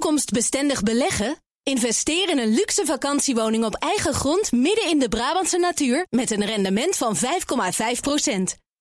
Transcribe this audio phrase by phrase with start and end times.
[0.00, 1.36] toekomstbestendig beleggen?
[1.62, 6.44] Investeer in een luxe vakantiewoning op eigen grond midden in de Brabantse natuur met een
[6.44, 7.20] rendement van 5,5%.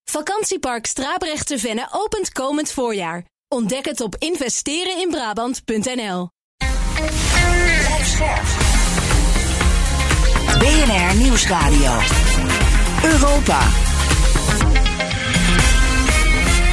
[0.04, 3.26] Vakantiepark Strabrechtse Venne opent komend voorjaar.
[3.48, 6.30] Ontdek het op investereninbrabant.nl.
[10.60, 12.00] BNR Nieuwsradio.
[13.04, 13.62] Europa.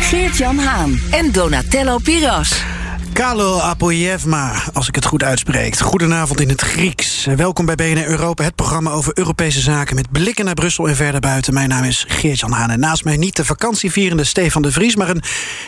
[0.00, 2.75] Geert-Jan Haan en Donatello Piras.
[3.16, 5.78] Kalo Apoyevma, als ik het goed uitspreek.
[5.78, 7.24] Goedenavond in het Grieks.
[7.24, 9.94] Welkom bij BNR Europa, het programma over Europese zaken...
[9.94, 11.54] met blikken naar Brussel en verder buiten.
[11.54, 14.96] Mijn naam is Geert-Jan Haan en naast mij niet de vakantievierende Stefan de Vries...
[14.96, 15.22] maar een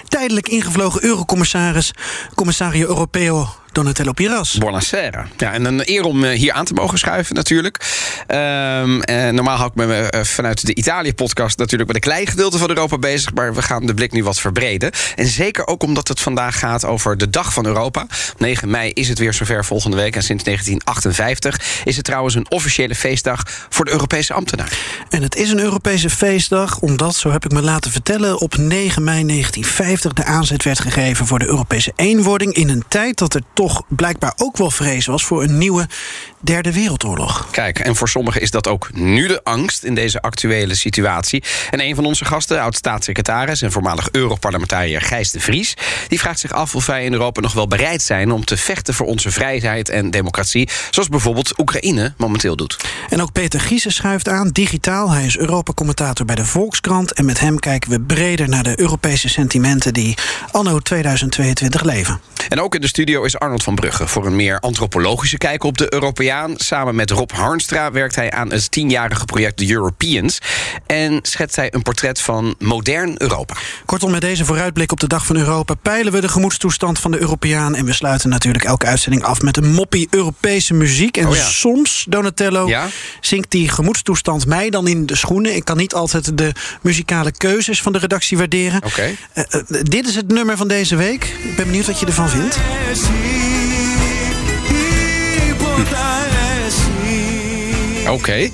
[0.09, 1.93] tijdelijk ingevlogen eurocommissaris,
[2.35, 4.59] commissario Europeo Donatello Piras.
[4.59, 5.27] Buonasera.
[5.37, 7.77] Ja, en een eer om eh, hier aan te mogen schuiven natuurlijk.
[8.29, 9.01] Um,
[9.35, 12.99] normaal hou ik me uh, vanuit de Italië-podcast natuurlijk met een klein gedeelte van Europa
[12.99, 13.35] bezig.
[13.35, 14.91] Maar we gaan de blik nu wat verbreden.
[15.17, 18.07] En zeker ook omdat het vandaag gaat over de Dag van Europa.
[18.39, 20.17] 9 mei is het weer zover volgende week.
[20.17, 24.79] En sinds 1958 is het trouwens een officiële feestdag voor de Europese ambtenaar.
[25.11, 29.05] En het is een Europese feestdag omdat, zo heb ik me laten vertellen, op 9
[29.05, 32.53] mei 1950 de aanzet werd gegeven voor de Europese eenwording.
[32.53, 35.87] In een tijd dat er toch blijkbaar ook wel vrees was voor een nieuwe
[36.41, 37.51] derde wereldoorlog.
[37.51, 41.43] Kijk, en voor sommigen is dat ook nu de angst in deze actuele situatie.
[41.71, 45.75] En een van onze gasten, oud-staatssecretaris en voormalig Europarlementariër Gijs de Vries,
[46.09, 48.95] die vraagt zich af of wij in Europa nog wel bereid zijn om te vechten
[48.95, 52.77] voor onze vrijheid en democratie, zoals bijvoorbeeld Oekraïne momenteel doet.
[53.09, 55.11] En ook Peter Giesen schuift aan, digitaal.
[55.11, 57.13] Hij is Europa-commentator bij de Volkskrant.
[57.13, 60.17] En met hem kijken we breder naar de Europese sentimenten die
[60.51, 62.21] anno 2022 leven.
[62.49, 65.79] En ook in de studio is Arnold van Brugge voor een meer antropologische kijk op
[65.79, 66.55] de Europeaan.
[66.57, 70.39] Samen met Rob Harnstra werkt hij aan het tienjarige project The Europeans.
[70.87, 73.55] En schetst hij een portret van modern Europa.
[73.85, 77.21] Kortom, met deze vooruitblik op de Dag van Europa peilen we de gemoedstoestand van de
[77.21, 77.75] Europeaan.
[77.75, 81.17] En we sluiten natuurlijk elke uitzending af met een moppie Europese muziek.
[81.17, 81.45] En Oh ja.
[81.45, 82.87] soms, Donatello, Ja?
[83.21, 85.55] zinkt die gemoedstoestand mij dan in de schoenen.
[85.57, 88.83] Ik kan niet altijd de muzikale keuzes van de redactie waarderen.
[88.85, 89.03] Oké.
[89.33, 91.25] Eh, eh, dit is het nummer van deze week.
[91.25, 92.59] Ik ben benieuwd wat je ervan vindt.
[98.09, 98.49] Oké.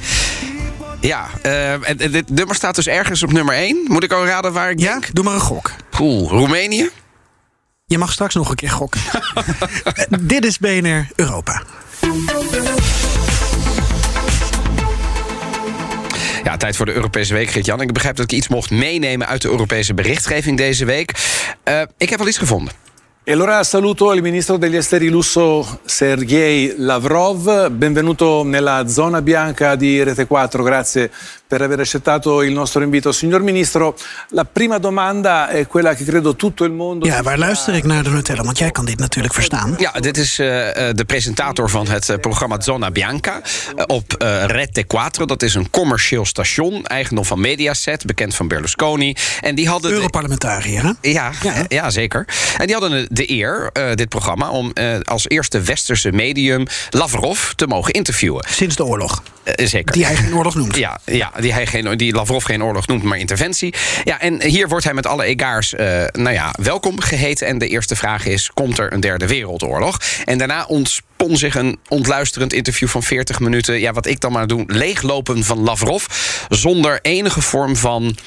[1.01, 3.85] Ja, eh, en, en dit nummer staat dus ergens op nummer 1.
[3.89, 5.15] Moet ik al raden waar ik Ja, denk?
[5.15, 5.73] doe maar een gok.
[5.91, 6.91] Poeh, Roemenië?
[7.87, 9.01] Je mag straks nog een keer gokken.
[10.21, 11.63] Dit is BNR Europa.
[16.45, 17.81] Ja, tijd voor de Europese Week, Geert-Jan.
[17.81, 21.13] Ik begrijp dat ik iets mocht meenemen uit de Europese berichtgeving deze week.
[21.63, 22.73] Eh, ik heb wel iets gevonden.
[23.27, 30.03] E allora saluto il ministro degli esteri russo Sergei Lavrov, benvenuto nella zona bianca di
[30.03, 31.11] Rete 4, grazie
[31.55, 33.13] per aver accettato il nostro invito.
[33.13, 33.97] Signor Ministro,
[34.31, 37.07] la prima domanda è quella che credo tutto il mondo...
[37.07, 38.43] Ja, waar luister ik naar Donatello?
[38.43, 39.75] Want jij kan dit natuurlijk verstaan.
[39.79, 43.41] Ja, dit is eh, eh, de presentator van het eh, programma Zona Bianca
[43.87, 45.27] op eh, Rete 4.
[45.27, 49.15] Dat is een commercieel station, eigendom van Mediaset, bekend van Berlusconi.
[49.41, 49.91] En die hadden...
[49.91, 50.91] de- Europarlementariër, hè?
[51.01, 51.65] Ja, Ja.
[51.69, 51.91] ja.
[51.91, 52.27] zeker.
[52.59, 57.51] En die hadden de eer, eh, dit programma, om eh, als eerste westerse medium Lavrov
[57.53, 58.45] te mogen interviewen.
[58.51, 59.23] Sinds de oorlog.
[59.57, 59.93] Zeker.
[59.93, 60.77] Die hij geen oorlog noemt.
[60.77, 63.74] Ja, ja die, hij geen, die Lavrov geen oorlog noemt, maar interventie.
[64.04, 67.48] Ja, en hier wordt hij met alle egaars eh, nou ja, welkom geheten.
[67.48, 70.00] En de eerste vraag is, komt er een derde wereldoorlog?
[70.26, 73.80] En daarna ontspon zich een ontluisterend interview van 40 minuten.
[73.80, 76.06] Ja, wat ik dan maar doe, leeglopen van Lavrov.
[76.50, 78.18] Zonder enige vorm van...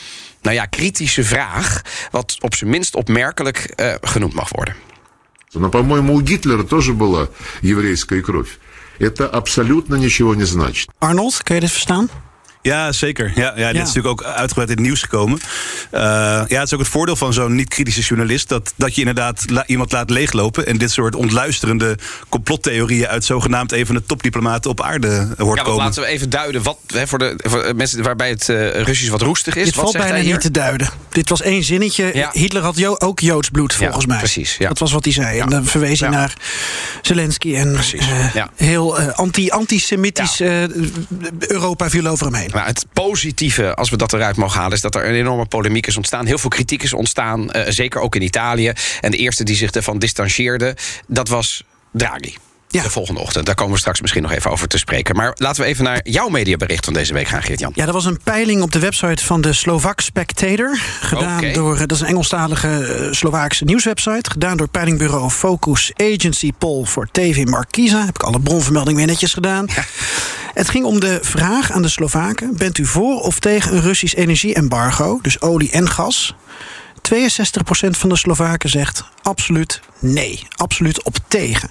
[0.42, 4.74] Nou ja, kritische vraag, wat op zijn minst opmerkelijk eh, genoemd mag worden.
[5.54, 7.28] Но, по-моему, у Гитлера тоже была
[7.60, 8.58] еврейская кровь.
[8.98, 10.88] Это абсолютно ничего не значит.
[10.98, 12.08] Arnold, kun je dit verstaan?
[12.61, 13.31] Ja, zeker.
[13.35, 13.81] Ja, ja, dit Ja.
[13.81, 15.39] is natuurlijk ook uitgebreid in het nieuws gekomen.
[15.91, 18.49] Eh, ja, het is ook het voordeel van zo'n niet-kritische journalist...
[18.49, 20.65] Dat, dat je inderdaad la- iemand laat leeglopen...
[20.67, 21.97] en dit soort ontluisterende
[22.29, 23.07] complottheorieën...
[23.07, 25.83] uit zogenaamd een van de topdiplomaten op aarde hoort Ja, komen.
[25.83, 29.09] laten we even duiden wat hè, voor, de, voor de mensen waarbij het eh, Russisch
[29.11, 29.65] wat roestig is.
[29.65, 30.89] Dit wat valt zegt bijna niet te duiden.
[31.09, 32.11] Dit was één zinnetje.
[32.13, 32.29] Ja.
[32.33, 34.17] Hitler had jo- ook Joods bloed, Ja, volgens mij.
[34.17, 34.67] precies, ja.
[34.67, 35.39] Dat was wat hij zei.
[35.39, 36.15] En dan verwees hij Ja.
[36.17, 36.33] naar
[37.01, 37.55] Zelensky.
[37.55, 38.49] En Precies, eh, ja.
[38.55, 40.63] heel eh, anti, antisemitisch eh,
[41.39, 42.46] Europa viel over hem heen.
[42.53, 45.87] Maar het positieve, als we dat eruit mogen halen, is dat er een enorme polemiek
[45.87, 46.25] is ontstaan.
[46.25, 48.73] Heel veel kritiek is ontstaan, eh, zeker ook in Italië.
[49.01, 50.75] En de eerste die zich ervan distancieerde,
[51.07, 52.35] dat was Draghi.
[52.69, 52.83] Ja.
[52.83, 53.45] De volgende ochtend.
[53.45, 55.15] Daar komen we straks misschien nog even over te spreken.
[55.15, 57.71] Maar laten we even naar jouw mediabericht van deze week gaan, Geert-Jan.
[57.75, 60.77] Ja, er was een peiling op de website van de Slovak Spectator.
[61.01, 64.29] Gedaan door, eh, dat is een Engelstalige eh, Slovaakse nieuwswebsite.
[64.29, 68.05] Gedaan door peilingbureau Focus Agency Poll voor TV Markisa.
[68.05, 69.65] Heb ik alle bronvermeldingen weer netjes gedaan.
[70.57, 74.15] Het ging om de vraag aan de Slowaken: bent u voor of tegen een Russisch
[74.15, 76.35] energieembargo, dus olie en gas?
[77.15, 81.69] 62% van de Slovaken zegt absoluut nee, absoluut op tegen.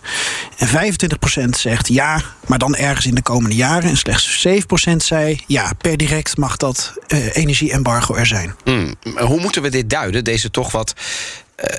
[0.57, 3.91] En 25% zegt ja, maar dan ergens in de komende jaren.
[3.91, 4.47] En slechts
[4.93, 8.55] 7% zei ja, per direct mag dat uh, energieembargo er zijn.
[8.65, 8.95] Hmm.
[9.17, 10.95] Hoe moeten we dit duiden, deze toch wat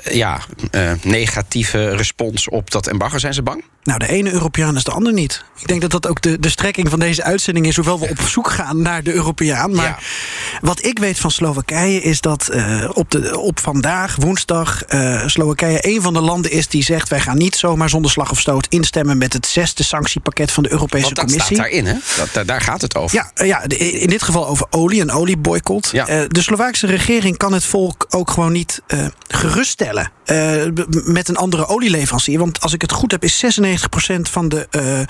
[0.06, 0.40] uh, ja,
[0.70, 3.18] uh, negatieve respons op dat embargo?
[3.18, 3.64] Zijn ze bang?
[3.82, 5.44] Nou, de ene Europeaan is de ander niet.
[5.58, 8.20] Ik denk dat dat ook de, de strekking van deze uitzending is, hoewel we op
[8.20, 9.74] zoek gaan naar de Europeaan.
[9.74, 9.98] Maar ja.
[10.60, 15.78] wat ik weet van Slowakije is dat uh, op, de, op vandaag, woensdag, uh, Slowakije
[15.80, 18.66] een van de landen is die zegt: wij gaan niet zomaar zonder slag of stoot
[18.68, 21.56] instemmen met het zesde sanctiepakket van de Europese Want dat Commissie.
[21.56, 21.94] staat daarin, hè?
[22.32, 23.16] Dat, daar gaat het over.
[23.16, 25.88] Ja, ja, in dit geval over olie, een olieboycott.
[25.92, 26.04] Ja.
[26.28, 28.82] De Slovaakse regering kan het volk ook gewoon niet
[29.28, 30.10] geruststellen
[31.04, 32.38] met een andere olieleverancier.
[32.38, 33.77] Want als ik het goed heb, is 96
[34.22, 35.00] van de uh,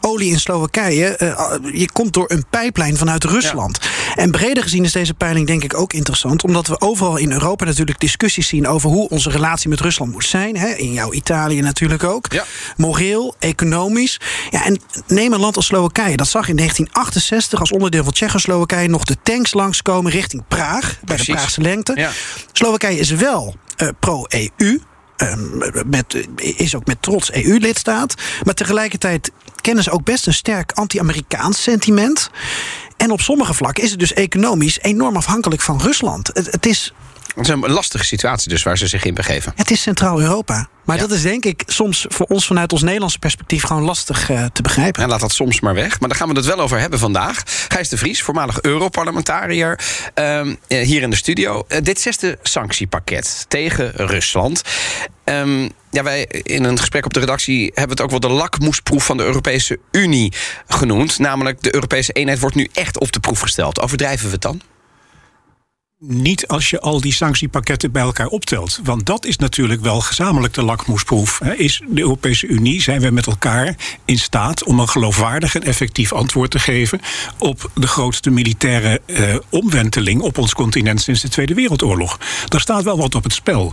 [0.00, 1.18] olie in Slowakije.
[1.22, 3.78] Uh, je komt door een pijplijn vanuit Rusland.
[3.82, 4.14] Ja.
[4.14, 6.44] En breder gezien is deze peiling denk ik ook interessant.
[6.44, 10.24] Omdat we overal in Europa natuurlijk discussies zien over hoe onze relatie met Rusland moet
[10.24, 10.56] zijn.
[10.56, 10.68] Hè?
[10.68, 12.32] In jouw Italië natuurlijk ook.
[12.32, 12.44] Ja.
[12.76, 14.20] Moreel, economisch.
[14.50, 16.16] Ja, en neem een land als Slowakije.
[16.16, 20.98] Dat zag in 1968 als onderdeel van Tsjechoslowakije nog de tanks langskomen richting Praag.
[21.04, 21.92] Bij de Praagse lengte.
[21.96, 22.10] Ja.
[22.52, 24.78] Slowakije is wel uh, pro-EU.
[25.22, 28.14] Um, met, is ook met trots EU-lidstaat.
[28.44, 29.30] Maar tegelijkertijd
[29.60, 32.30] kennen ze ook best een sterk anti-Amerikaans sentiment.
[32.96, 36.30] En op sommige vlakken is het dus economisch enorm afhankelijk van Rusland.
[36.34, 36.92] Het is.
[37.38, 39.52] Het is een lastige situatie dus waar ze zich in begeven.
[39.56, 40.68] Het is Centraal-Europa.
[40.84, 41.02] Maar ja.
[41.02, 44.62] dat is denk ik soms voor ons vanuit ons Nederlandse perspectief gewoon lastig uh, te
[44.62, 45.02] begrijpen.
[45.02, 46.00] En laat dat soms maar weg.
[46.00, 47.42] Maar daar gaan we het wel over hebben vandaag.
[47.68, 49.80] Gijs de Vries, voormalig Europarlementariër,
[50.14, 51.64] uh, hier in de studio.
[51.68, 54.62] Uh, dit zesde sanctiepakket tegen Rusland.
[55.24, 59.04] Um, ja, wij in een gesprek op de redactie hebben het ook wel de lakmoesproef
[59.04, 60.32] van de Europese Unie
[60.68, 61.18] genoemd.
[61.18, 63.80] Namelijk, de Europese eenheid wordt nu echt op de proef gesteld.
[63.80, 64.60] Overdrijven we het dan?
[66.00, 68.80] Niet als je al die sanctiepakketten bij elkaar optelt.
[68.84, 71.40] Want dat is natuurlijk wel gezamenlijk de lakmoesproef.
[71.40, 73.74] Is de Europese Unie, zijn we met elkaar
[74.04, 77.00] in staat om een geloofwaardig en effectief antwoord te geven
[77.38, 82.18] op de grootste militaire eh, omwenteling op ons continent sinds de Tweede Wereldoorlog?
[82.48, 83.72] Daar staat wel wat op het spel.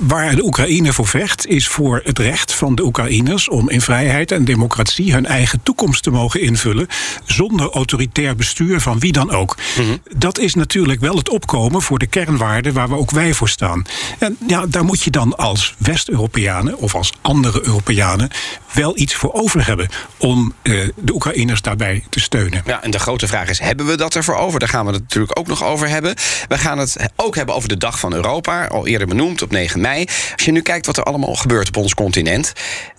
[0.00, 4.32] Waar de Oekraïne voor vecht, is voor het recht van de Oekraïners om in vrijheid
[4.32, 6.86] en democratie hun eigen toekomst te mogen invullen.
[7.24, 9.56] zonder autoritair bestuur van wie dan ook.
[9.78, 9.98] Mm-hmm.
[10.16, 13.48] Dat is natuurlijk wel het op opkomen voor de kernwaarden waar we ook wij voor
[13.48, 13.84] staan.
[14.18, 18.30] En ja, daar moet je dan als West-Europeanen of als andere Europeanen
[18.72, 19.88] wel iets voor over hebben
[20.18, 22.62] om uh, de Oekraïners daarbij te steunen.
[22.66, 24.58] Ja, en de grote vraag is: hebben we dat ervoor over?
[24.60, 26.14] Daar gaan we het natuurlijk ook nog over hebben.
[26.48, 29.80] We gaan het ook hebben over de Dag van Europa, al eerder benoemd op 9
[29.80, 30.04] mei.
[30.34, 32.52] Als je nu kijkt wat er allemaal gebeurt op ons continent,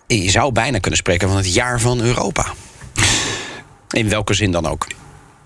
[0.07, 2.53] je zou bijna kunnen spreken van het jaar van Europa.
[3.89, 4.87] In welke zin dan ook?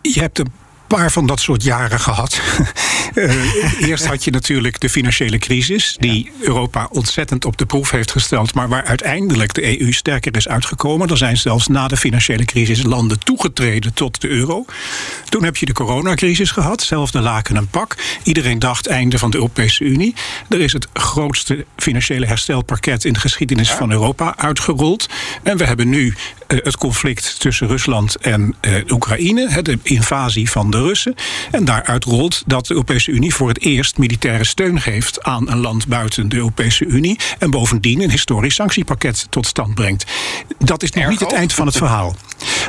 [0.01, 0.51] Je hebt een
[0.97, 2.41] paar van dat soort jaren gehad.
[3.15, 8.11] uh, eerst had je natuurlijk de financiële crisis, die Europa ontzettend op de proef heeft
[8.11, 11.09] gesteld, maar waar uiteindelijk de EU sterker is uitgekomen.
[11.09, 14.65] Er zijn zelfs na de financiële crisis landen toegetreden tot de euro.
[15.29, 17.95] Toen heb je de coronacrisis gehad, zelfde laken en pak.
[18.23, 20.15] Iedereen dacht einde van de Europese Unie.
[20.49, 25.09] Er is het grootste financiële herstelpakket in de geschiedenis van Europa uitgerold.
[25.43, 26.13] En we hebben nu uh,
[26.63, 31.15] het conflict tussen Rusland en uh, Oekraïne, de invasie van de Russen.
[31.51, 35.59] En daaruit rolt dat de Europese Unie voor het eerst militaire steun geeft aan een
[35.59, 37.19] land buiten de Europese Unie.
[37.39, 40.05] En bovendien een historisch sanctiepakket tot stand brengt.
[40.57, 42.15] Dat is nog niet het eind van het verhaal.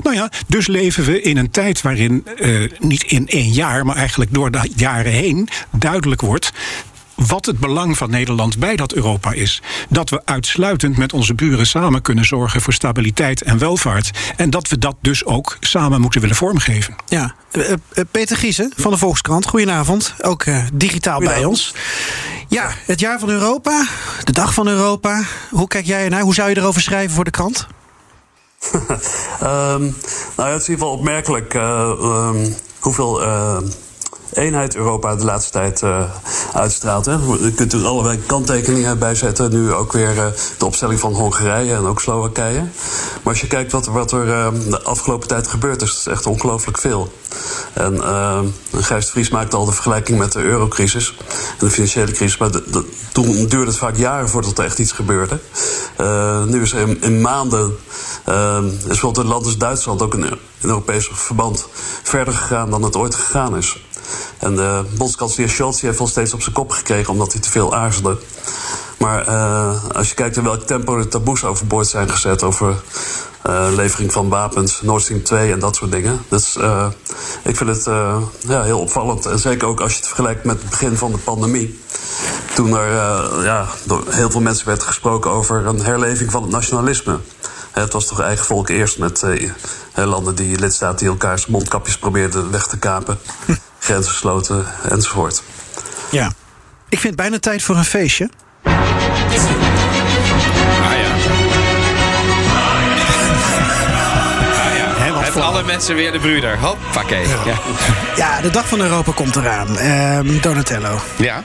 [0.02, 3.96] Nou ja, dus leven we in een tijd waarin uh, niet in één jaar, maar
[3.96, 6.52] eigenlijk door de jaren heen duidelijk wordt
[7.26, 9.62] wat het belang van Nederland bij dat Europa is.
[9.88, 14.10] Dat we uitsluitend met onze buren samen kunnen zorgen voor stabiliteit en welvaart.
[14.36, 16.94] En dat we dat dus ook samen moeten willen vormgeven.
[17.06, 17.76] Ja, uh, uh,
[18.10, 20.14] Peter Giesen van de Volkskrant, goedenavond.
[20.20, 21.74] Ook uh, digitaal bij ons.
[22.48, 23.86] Ja, het jaar van Europa,
[24.24, 25.22] de dag van Europa.
[25.50, 26.22] Hoe kijk jij ernaar?
[26.22, 27.66] Hoe zou je erover schrijven voor de krant?
[28.72, 28.80] um,
[30.36, 33.22] nou ja, het is in ieder geval opmerkelijk um, hoeveel
[34.32, 36.02] eenheid Europa de laatste tijd uh,
[36.54, 37.06] uitstraalt.
[37.06, 37.12] Hè.
[37.12, 39.50] Je kunt er allerlei kanttekeningen bij zetten.
[39.50, 40.24] Nu ook weer uh,
[40.58, 42.60] de opstelling van Hongarije en ook Slowakije.
[43.22, 46.06] Maar als je kijkt wat, wat er uh, de afgelopen tijd gebeurd is, is het
[46.06, 47.12] echt ongelooflijk veel.
[47.72, 48.02] En
[48.72, 51.16] Gijs de Vries maakte al de vergelijking met de eurocrisis
[51.58, 52.38] en de financiële crisis.
[52.38, 52.50] Maar
[53.12, 55.38] toen duurde het vaak jaren voordat er echt iets gebeurde.
[56.46, 57.76] nu is er in, maanden,
[58.78, 61.68] is bijvoorbeeld een land als Duitsland ook in, in Europees verband
[62.02, 63.76] verder gegaan dan het ooit gegaan is.
[64.40, 67.74] En de bondskanselier Scholz heeft wel steeds op zijn kop gekregen omdat hij te veel
[67.74, 68.18] aarzelde.
[68.98, 72.82] Maar uh, als je kijkt in welk tempo de taboes overboord zijn gezet over
[73.46, 76.20] uh, levering van wapens, Nord Stream 2 en dat soort dingen.
[76.28, 76.56] Dus
[77.42, 77.84] ik vind het
[78.38, 79.26] ja, heel opvallend.
[79.26, 81.80] En zeker ook als je het vergelijkt met het begin van de pandemie.
[82.54, 82.92] toen er
[83.44, 87.18] ja, door heel veel mensen werd gesproken over een herleving van het nationalisme.
[87.70, 89.24] Het was toch eigen volk eerst met
[89.94, 93.18] landen die lidstaten die elkaars mondkapjes probeerden weg te kapen,
[93.80, 95.42] grenzen sloten enzovoort.
[96.10, 96.26] Ja,
[96.88, 98.30] ik vind het bijna tijd voor een feestje.
[98.64, 98.72] Ah
[100.96, 101.08] ja.
[105.40, 106.58] Alle mensen weer de broeder.
[106.58, 107.28] Hoppakee.
[107.28, 107.36] Ja.
[107.44, 107.58] Ja.
[108.16, 109.78] Ja, de dag van Europa komt eraan.
[109.78, 111.00] Ehm Donatello.
[111.16, 111.44] Ja.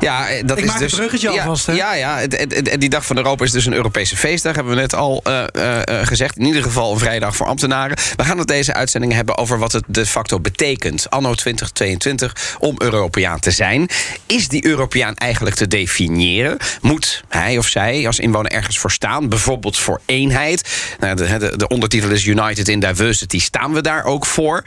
[0.00, 1.72] Ja, dat Ik is maak dus, het bruggetje ja, alvast, hè?
[1.72, 4.54] Ja, ja het, het- het- die dag van Europa is dus een Europese feestdag.
[4.54, 6.36] Hebben we net al eh, eh, eh, gezegd.
[6.36, 7.96] In ieder geval een vrijdag voor ambtenaren.
[8.16, 11.10] We gaan het deze uitzending hebben over wat het de facto betekent.
[11.10, 13.88] Anno 2022 om Europeaan te zijn.
[14.26, 16.56] Is die Europeaan eigenlijk te definiëren?
[16.80, 19.28] Moet hij of zij als inwoner ergens voor staan?
[19.28, 20.68] Bijvoorbeeld voor eenheid.
[21.00, 23.40] Nou, de, de, de ondertitel is United in Diversity.
[23.40, 24.64] Staan we daar ook voor?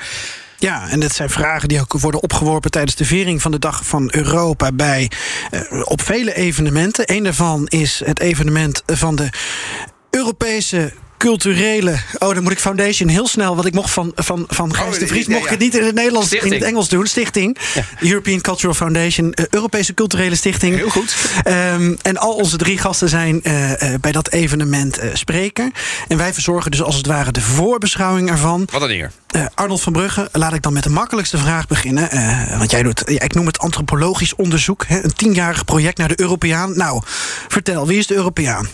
[0.60, 3.86] Ja, en dat zijn vragen die ook worden opgeworpen tijdens de viering van de Dag
[3.86, 5.12] van Europa bij
[5.52, 7.14] eh, op vele evenementen.
[7.14, 9.30] Eén daarvan is het evenement van de
[10.10, 11.96] Europese culturele.
[12.20, 13.56] Oh, dan moet ik foundation heel snel.
[13.56, 15.52] Want ik mocht van, van, van Gijs Oh, de Vries mocht ik ja.
[15.52, 17.08] het niet in het Nederlands, in het Engels doen.
[17.08, 17.58] Stichting.
[18.00, 19.34] European Cultural Foundation.
[19.34, 20.76] eh, Europese Culturele Stichting.
[20.76, 21.16] Heel goed.
[21.44, 25.72] Ehm, en al onze drie gasten zijn eh, eh, bij dat evenement spreker.
[26.08, 28.68] En wij verzorgen dus als het ware de voorbeschouwing ervan.
[28.72, 29.12] Wat een eer.
[29.28, 32.10] Eh, Arnold van Brugge, laat ik dan met de makkelijkste vraag beginnen.
[32.58, 34.86] Want jij doet, ik noem het antropologisch onderzoek.
[34.88, 36.78] Hè, een tienjarig project naar de Europeaan.
[36.78, 37.02] Nou,
[37.48, 38.68] vertel, wie is de Europeaan?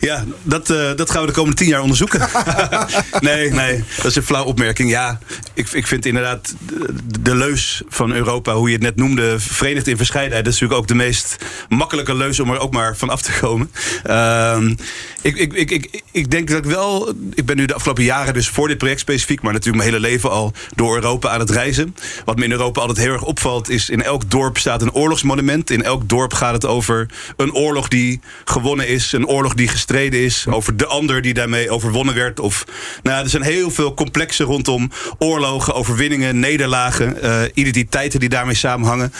[0.00, 2.28] Ja, dat, eh, dat gaan we de komende tien jaar onderzoeken.
[3.20, 4.90] nee, nee, dat is een flauw opmerking.
[4.90, 5.18] Ja,
[5.54, 9.86] ik, ik vind inderdaad de, de leus van Europa, hoe je het net noemde, verenigd
[9.86, 10.44] in verscheidenheid.
[10.44, 11.36] Dat is natuurlijk ook de meest
[11.68, 13.70] makkelijke leus om er ook maar van af te komen.
[14.02, 14.74] Ehm,
[15.22, 17.12] ik, ik, ik, ik, ik denk dat ik wel.
[17.34, 20.08] Ik ben nu de afgelopen jaren, dus voor dit project specifiek, maar natuurlijk mijn hele
[20.08, 21.96] leven al door Europa aan het reizen.
[22.24, 25.70] Wat me in Europa altijd heel erg opvalt, is in elk dorp staat een oorlogsmonument.
[25.70, 30.20] In elk dorp gaat het over een oorlog die gewonnen is, een oorlog die gestreden
[30.20, 32.40] is, over de ander die daarmee overwonnen werd.
[32.40, 32.64] Of,
[33.02, 38.54] nou, ja, er zijn heel veel complexen rondom oorlogen, overwinningen, nederlagen, eh, identiteiten die daarmee
[38.54, 39.12] samenhangen.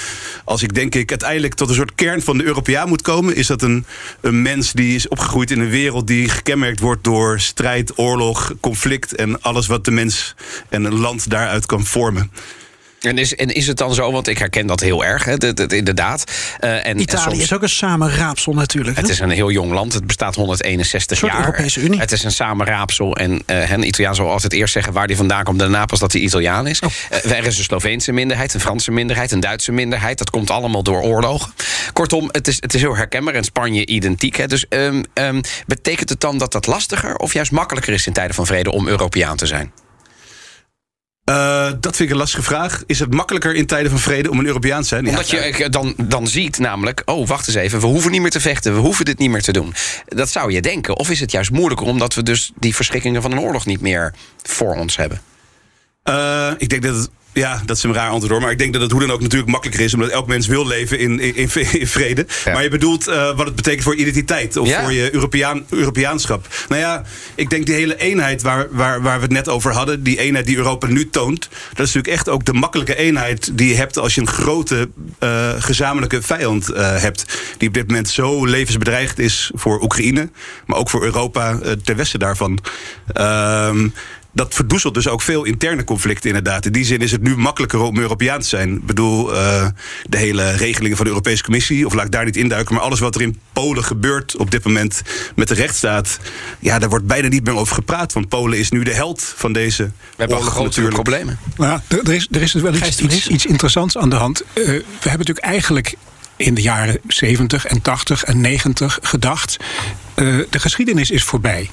[0.44, 3.46] Als ik denk ik uiteindelijk tot een soort kern van de Europeaan moet komen, is
[3.46, 3.86] dat een,
[4.20, 9.14] een mens die is opgegroeid in een wereld die gekenmerkt wordt door strijd, oorlog, conflict
[9.14, 10.34] en alles wat de mens
[10.68, 12.30] en een land daaruit kan vormen.
[13.00, 15.56] En is, en is het dan zo, want ik herken dat heel erg, hè, dat-
[15.56, 16.24] dat- inderdaad.
[16.58, 18.96] Eh, en, en Italië soms- is ook een samenraapsel natuurlijk.
[18.96, 19.92] Het is een heel jong land.
[19.92, 21.40] Het bestaat 161 Een soort jaar.
[21.40, 22.00] Europese Unie.
[22.00, 23.16] Het is een samenraapsel.
[23.16, 25.58] En eh een Italiaan zal altijd eerst zeggen waar hij vandaan komt.
[25.58, 26.80] Daarna pas dat hij Italiaan is.
[26.80, 26.90] Oh.
[27.10, 30.18] Eh, er is een Sloveense minderheid, een Franse minderheid, een Duitse minderheid.
[30.18, 31.52] Dat komt allemaal door oorlogen.
[31.92, 33.34] Kortom, het is, het is heel herkenbaar.
[33.34, 34.36] En Spanje identiek.
[34.36, 34.46] Hè.
[34.46, 38.34] Dus ehm, ehm, betekent het dan dat dat lastiger of juist makkelijker is in tijden
[38.34, 39.72] van vrede om Europeaan te zijn?
[41.28, 42.82] Eh, dat vind ik een lastige vraag.
[42.86, 45.04] Is het makkelijker in tijden van vrede om een Europeaan te zijn?
[45.04, 48.20] Ja, Omdat je eh, dan, dan ziet namelijk, oh wacht eens even, we hoeven niet
[48.20, 49.74] meer te vechten, we hoeven dit niet meer te doen.
[50.06, 50.96] Dat zou je denken.
[50.96, 54.14] Of is het juist moeilijker omdat we dus die verschrikkingen van een oorlog niet meer
[54.42, 55.20] voor ons hebben?
[56.02, 57.10] Eh, ik denk dat het.
[57.38, 58.40] Ja, dat is een raar antwoord hoor.
[58.40, 59.94] Maar ik denk dat het hoe dan ook natuurlijk makkelijker is.
[59.94, 62.26] Omdat elk mens wil leven in, in, in, in vrede.
[62.44, 62.52] Ja.
[62.52, 64.56] Maar je bedoelt eh, wat het betekent voor identiteit.
[64.56, 64.82] Of Ja.
[64.82, 66.46] voor je Europeaan, Europeaanschap.
[66.68, 67.02] Nou ja,
[67.34, 70.02] ik denk die hele eenheid waar, waar, waar we het net over hadden.
[70.02, 71.48] Die eenheid die Europa nu toont.
[71.48, 74.88] Dat is natuurlijk echt ook de makkelijke eenheid die je hebt als je een grote
[75.18, 77.24] eh, gezamenlijke vijand eh, hebt.
[77.58, 80.30] Die op dit moment zo levensbedreigd is voor Oekraïne.
[80.66, 82.58] Maar ook voor Europa ten westen daarvan.
[83.12, 83.88] Ehm
[84.32, 86.66] dat verdoezelt dus ook veel interne conflicten inderdaad.
[86.66, 88.74] In die zin is het nu makkelijker om Europeaan te zijn.
[88.74, 89.66] Ik bedoel, eh,
[90.08, 91.86] de hele regelingen van de Europese Commissie...
[91.86, 92.74] of laat ik daar niet induiken...
[92.74, 95.02] maar alles wat er in Polen gebeurt op dit moment
[95.34, 96.18] met de rechtsstaat...
[96.58, 98.12] ja, daar wordt bijna niet meer over gepraat.
[98.12, 100.94] Want Polen is nu de held van deze We hebben oorlog grote natuurlijk.
[100.94, 101.38] problemen.
[101.56, 104.40] Nou, ja, er, er is, er is dus wel iets, iets interessants aan de hand.
[104.40, 105.94] Eh, we hebben natuurlijk eigenlijk
[106.36, 109.56] in de jaren 70 en 80 en 90 gedacht.
[110.18, 111.70] Eh, de geschiedenis is voorbij.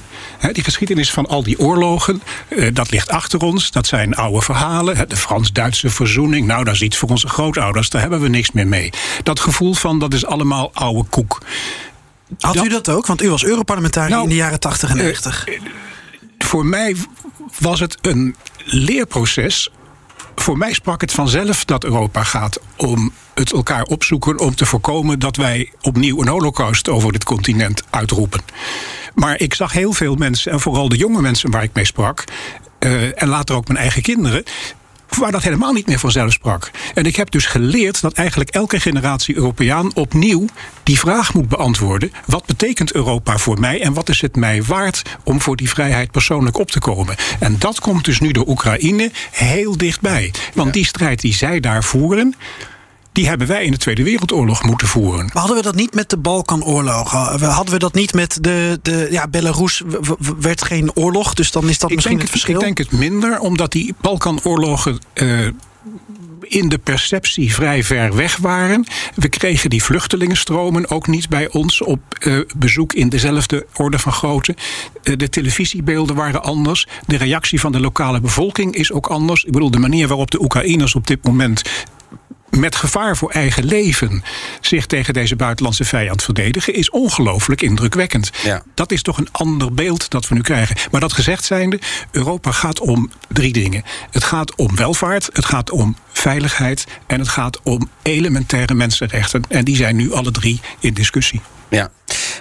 [0.51, 3.71] Die geschiedenis van al die oorlogen, eh, dat ligt achter ons.
[3.71, 5.09] Dat zijn oude verhalen.
[5.09, 6.47] de Frans-Duitse verzoening.
[6.47, 7.89] Nou, dat is iets voor onze grootouders.
[7.89, 8.89] Daar hebben we niks meer mee.
[9.23, 11.41] Dat gevoel van dat is allemaal oude koek.
[12.39, 13.05] Had dat- u dat ook?
[13.05, 15.45] Want u was Europarlementariër Nou, in de jaren 80 en 90.
[16.37, 16.95] voor mij
[17.59, 18.35] was het een
[18.65, 19.69] leerproces.
[20.45, 25.19] Voor mij sprak het vanzelf dat Europa gaat om het elkaar opzoeken om te voorkomen
[25.19, 28.41] dat wij opnieuw een holocaust over dit continent uitroepen.
[29.15, 32.23] Maar ik zag heel veel mensen, en vooral de jonge mensen waar ik mee sprak,
[32.79, 34.43] eh, en later ook mijn eigen kinderen,
[35.09, 36.71] waar dat helemaal niet meer vanzelf sprak.
[36.93, 40.45] En ik heb dus geleerd dat eigenlijk elke generatie Europeaan opnieuw
[40.83, 45.01] die vraag moet beantwoorden: wat betekent Europa voor mij en wat is het mij waard
[45.23, 47.15] om voor die vrijheid persoonlijk op te komen?
[47.39, 50.33] En dat komt dus nu door Oekraïne heel dichtbij.
[50.53, 52.35] Want die strijd die zij daar voeren.
[53.15, 55.25] Die hebben wij in de Tweede Wereldoorlog moeten voeren.
[55.25, 57.19] Maar hadden we dat niet met de Balkanoorlogen?
[57.49, 58.79] Hadden we dat niet met de.
[58.81, 59.83] de ja, Belarus
[60.39, 62.55] werd geen oorlog, dus dan is dat ik misschien het verschil.
[62.55, 64.99] Ik denk het minder, omdat die Balkanoorlogen.
[65.13, 65.47] eh,
[66.41, 68.85] in de perceptie vrij ver weg waren.
[69.15, 74.11] We kregen die vluchtelingenstromen ook niet bij ons op eh, bezoek in dezelfde orde van
[74.11, 74.55] grootte.
[75.03, 76.87] Eh, de televisiebeelden waren anders.
[77.07, 79.43] De reactie van de lokale bevolking is ook anders.
[79.43, 81.61] Ik bedoel, de manier waarop de Oekraïners op dit moment
[82.59, 84.23] met gevaar voor eigen leven
[84.61, 88.31] zich tegen deze buitenlandse vijand verdedigen, is ongelooflijk indrukwekkend.
[88.43, 88.63] Ja.
[88.73, 90.75] Dat is toch een ander beeld dat we nu krijgen.
[90.91, 91.79] Maar dat gezegd zijnde,
[92.11, 93.83] Europa gaat om drie dingen.
[94.11, 99.43] Het gaat om welvaart, het gaat om veiligheid en het gaat om elementaire mensenrechten.
[99.49, 101.41] En die zijn nu alle drie in discussie.
[101.69, 101.89] Ja.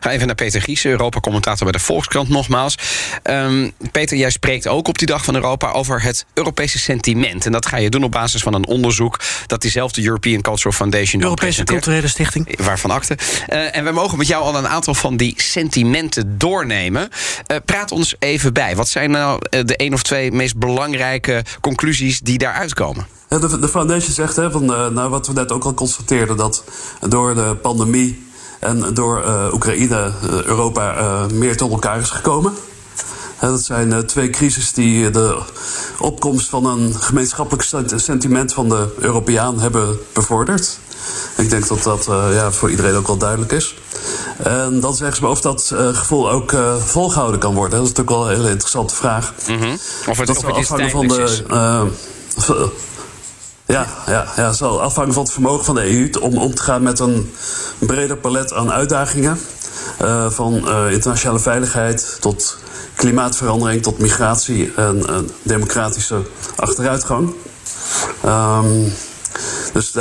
[0.00, 2.78] Ga even naar Peter Gies, Europa-commentator bij de Volkskrant nogmaals.
[3.22, 7.46] Ehm, Peter, jij spreekt ook op die dag van Europa over het Europese sentiment.
[7.46, 11.20] En dat ga je doen op basis van een onderzoek dat diezelfde European Cultural Foundation
[11.20, 11.64] dan Europese.
[11.64, 12.64] Culturele Stichting.
[12.64, 13.16] Waarvan akte.
[13.46, 17.08] Eh, en we mogen met jou al een aantal van die sentimenten doornemen.
[17.46, 18.76] Eh, praat ons even bij.
[18.76, 23.06] Wat zijn nou eh, de één of twee meest belangrijke conclusies die daaruit komen?
[23.28, 26.36] Ja, de, de foundation zegt, hè, van, eh, nou, wat we net ook al constateerden,
[26.36, 26.64] dat
[27.08, 32.52] door de pandemie en door eh, Oekraïne eh, Europa eh, meer tot elkaar is gekomen.
[33.40, 35.38] Dat zijn twee crises die de
[35.98, 40.78] opkomst van een gemeenschappelijk sent- sentiment van de Europeaan hebben bevorderd.
[41.36, 43.74] Ik denk dat dat ja, voor iedereen ook wel duidelijk is.
[44.36, 47.78] En dan zeggen ze me of dat gevoel ook eh, volgehouden kan worden.
[47.78, 49.32] Dat is natuurlijk wel een hele interessante vraag.
[50.08, 51.22] Of het, Dat of het van de.
[51.22, 51.42] is.
[53.66, 56.82] Ja, ja, ja, zal afhangen van het vermogen van de EU om om te gaan
[56.82, 57.34] met een
[57.78, 59.38] breder palet aan uitdagingen.
[59.98, 62.56] Eh, van eh, internationale veiligheid tot
[62.94, 66.22] klimaatverandering, tot migratie en eh, democratische
[66.56, 67.34] achteruitgang.
[68.22, 68.88] Ehm,
[69.72, 69.92] dus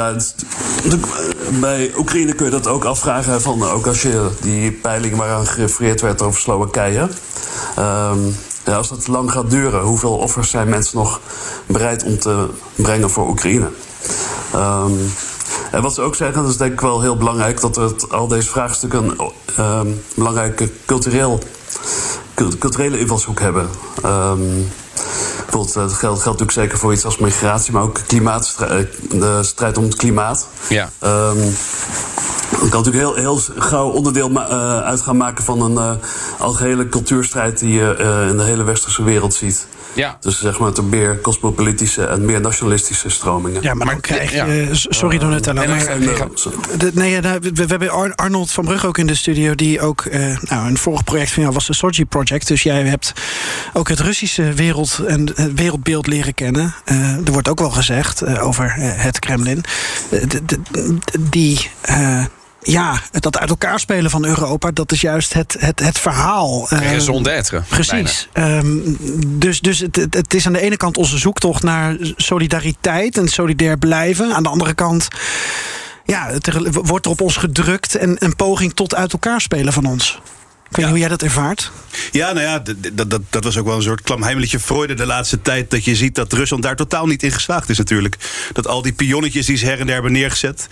[1.60, 3.42] bij Oekraïne kun je dat ook afvragen.
[3.42, 7.08] Van, ook als je die peiling waaraan gerefereerd werd over Slowakije.
[7.76, 8.20] Ehm,
[8.64, 11.20] ja, als dat lang gaat duren, hoeveel offers zijn mensen nog
[11.66, 13.70] bereid om te brengen voor Oekraïne?
[14.54, 14.92] Ehm,
[15.72, 18.28] en wat ze ook zeggen, dat is denk ik wel heel belangrijk, dat het, al
[18.28, 21.40] deze vraagstukken een ehm, belangrijke cultureel,
[22.34, 23.70] cult- culturele invalshoek hebben.
[24.04, 24.40] Ehm,
[25.38, 29.40] bijvoorbeeld, eh, dat geldt, geldt natuurlijk zeker voor iets als migratie, maar ook klimaatstrijd, de
[29.44, 30.48] strijd om het klimaat.
[30.70, 30.90] Ja.
[32.64, 36.06] Dat kan natuurlijk heel, heel gauw onderdeel eh, uit gaan maken van een eh,
[36.40, 39.68] algehele cultuurstrijd die je eh, in de hele westerse wereld ziet.
[39.96, 40.18] Ja.
[40.20, 43.62] Dus zeg maar de meer cosmopolitische en meer nationalistische stromingen.
[43.62, 44.36] Ja, maar, dan krijg je.
[44.36, 44.46] ja.
[44.72, 45.18] sorry.
[45.54, 48.52] Nee, nee, maar, nee, En, ga- de- nee, ja, nou, we, we hebben Ar- Arnold
[48.52, 50.02] van Brugge ook in de studio, die ook.
[50.02, 52.48] eh, nou, een vorig project van jou was de Sochi Project.
[52.48, 53.14] Dus jij hebt
[53.74, 56.76] ook het Russische wereld en het wereldbeeld leren kennen.
[56.86, 59.64] Eh, er wordt ook wel gezegd over het Kremlin.
[60.10, 60.60] Eh, de- de-
[61.20, 61.70] die.
[62.64, 66.66] Ja, dat uit elkaar spelen van Europa, dat is juist het, het, het verhaal.
[66.70, 67.62] Raison d'être.
[67.70, 68.30] Precies.
[68.34, 68.78] Ehm,
[69.28, 73.28] dus dus het, het, het is aan de ene kant onze zoektocht naar solidariteit en
[73.28, 74.34] solidair blijven.
[74.34, 75.08] Aan de andere kant
[76.06, 79.74] ja, het, er- wordt er op ons gedrukt en een poging tot uit elkaar spelen
[79.74, 80.20] van ons.
[80.70, 81.72] Ik weet niet hoe jij dat ervaart.
[82.12, 82.60] Ja, nou ja,
[82.94, 85.72] dat, dat, dat was ook wel een soort klamheimelijke freude de laatste tijd.
[85.72, 88.18] Dat je ziet dat Rusland daar totaal niet in geslaagd is natuurlijk.
[88.54, 90.68] Dat al die pionnetjes die ze her en der hebben neergezet.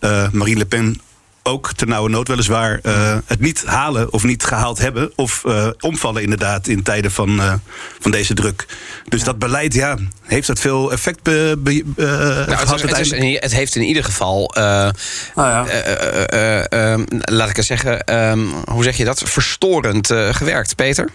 [0.00, 1.00] eh, Marine Le Pen
[1.42, 5.12] ook ter nauwe nood weliswaar eh, het niet halen of niet gehaald hebben.
[5.16, 7.52] Of eh, omvallen inderdaad in tijden van, eh,
[8.00, 8.66] van deze druk.
[9.08, 13.44] Dus dat beleid, ja, heeft dat veel effect be, be- eh, Nou, het, is- het,
[13.44, 14.90] is heeft in ieder geval, eh, nou
[15.34, 15.66] ja.
[15.66, 19.22] eh, eh, eh, eh, laat ik het zeggen, ehm, hoe zeg je dat?
[19.24, 21.08] Verstorend eh, gewerkt, Peter.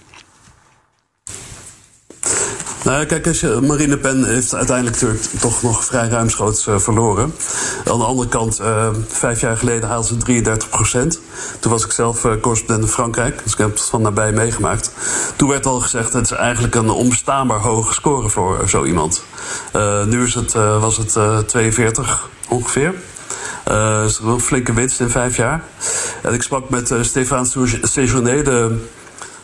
[2.87, 4.97] Nou kijk, als je, Marine Le Pen heeft uiteindelijk
[5.39, 7.33] toch nog vrij ruimschoots eh, verloren.
[7.85, 11.19] Aan de andere kant, eh, vijf jaar geleden haalde ze 33 procent.
[11.59, 14.91] Toen was ik zelf eh, correspondent in Frankrijk, dus ik heb het van nabij meegemaakt.
[15.35, 19.23] Toen werd al gezegd, het is eigenlijk een onbestaanbaar hoge score voor zo iemand.
[20.05, 22.93] Nu is het, was het eh, 42 ongeveer.
[23.63, 25.63] Eh is een flinke winst in vijf jaar.
[26.21, 27.47] En ik sprak met eh Stéphane
[27.81, 28.85] Séjourné, de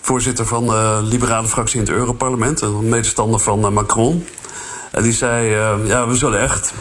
[0.06, 4.28] voorzitter van de liberale fractie in het Europarlement, een medestander van eh, Macron.
[4.92, 6.74] En die zei: eh, Ja, we zullen echt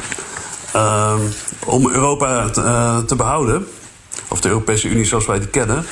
[0.73, 1.15] eh,
[1.65, 3.67] om Europa te, te behouden,
[4.29, 5.85] of de Europese Unie zoals wij die kennen,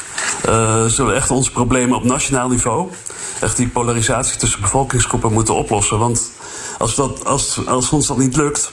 [0.87, 2.89] zullen echt onze problemen op nationaal niveau,
[3.41, 5.99] echt die polarisatie tussen bevolkingsgroepen moeten oplossen.
[5.99, 6.31] Want
[6.79, 8.71] als, dat, als, als ons dat niet lukt,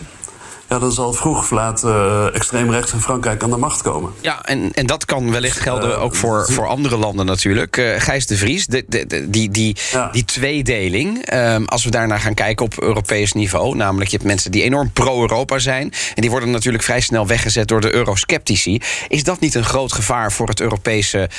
[0.70, 4.12] ja, dan zal vroeg of laat uh, extreem rechts in Frankrijk aan de macht komen.
[4.22, 7.78] Ja, en, en dat kan wellicht gelden uh, ook voor, voor andere landen natuurlijk.
[7.78, 10.10] Uh, Gijs de Vries, de, de, de, die, die, ja.
[10.12, 14.52] die tweedeling, um, als we daarnaar gaan kijken op Europees niveau, namelijk je hebt mensen
[14.52, 18.82] die enorm pro-Europa zijn, en die worden natuurlijk vrij snel weggezet door de eurosceptici.
[19.08, 21.30] Is dat niet een groot gevaar voor het Europese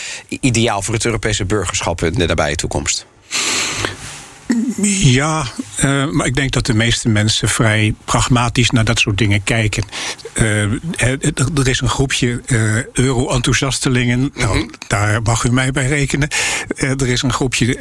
[0.41, 3.07] ideaal, voor het Europese burgerschap in de nabije toekomst?
[5.03, 5.47] Ja,
[5.85, 9.85] uh, maar ik denk dat de meeste mensen vrij pragmatisch naar dat soort dingen kijken.
[10.35, 10.63] Uh,
[11.59, 14.49] er is een groepje uh, euro-enthousiastelingen, mm -hmm.
[14.49, 16.29] nou, daar mag u mij bij rekenen.
[16.77, 17.77] er is een groepje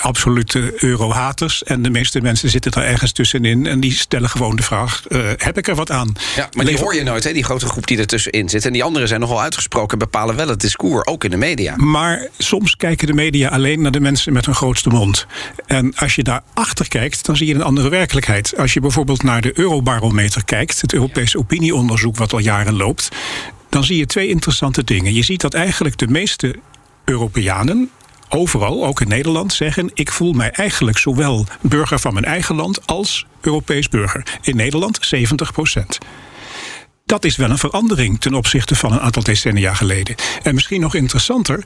[0.00, 1.62] absolute euro-haters.
[1.62, 5.02] En de meeste mensen zitten daar ergens tussenin en die stellen gewoon de vraag:
[5.36, 6.12] heb ik er wat aan?
[6.36, 8.64] Ja, maar die hoor je nooit, hè, die grote groep die er tussenin zit.
[8.64, 11.76] En die anderen zijn nogal uitgesproken en bepalen wel het discours, ook in de media.
[11.76, 15.26] Maar soms kijken de media alleen naar de mensen met hun grootste mond.
[15.66, 18.56] En als je daar achter kijkt, dan zie je een andere werkelijkheid.
[18.56, 23.08] Als je bijvoorbeeld naar de Eurobarometer kijkt, het Europese opinieonderzoek wat al jaren loopt,
[23.68, 25.14] dan zie je twee interessante dingen.
[25.14, 26.54] Je ziet dat eigenlijk de meeste
[27.04, 27.90] Europeanen
[28.28, 32.86] overal, ook in Nederland, zeggen: Ik voel mij eigenlijk zowel burger van mijn eigen land
[32.86, 34.38] als Europees burger.
[34.42, 35.98] In Nederland 70 procent.
[37.06, 40.14] Dat is wel een verandering ten opzichte van een aantal decennia geleden.
[40.42, 41.62] En misschien nog interessanter,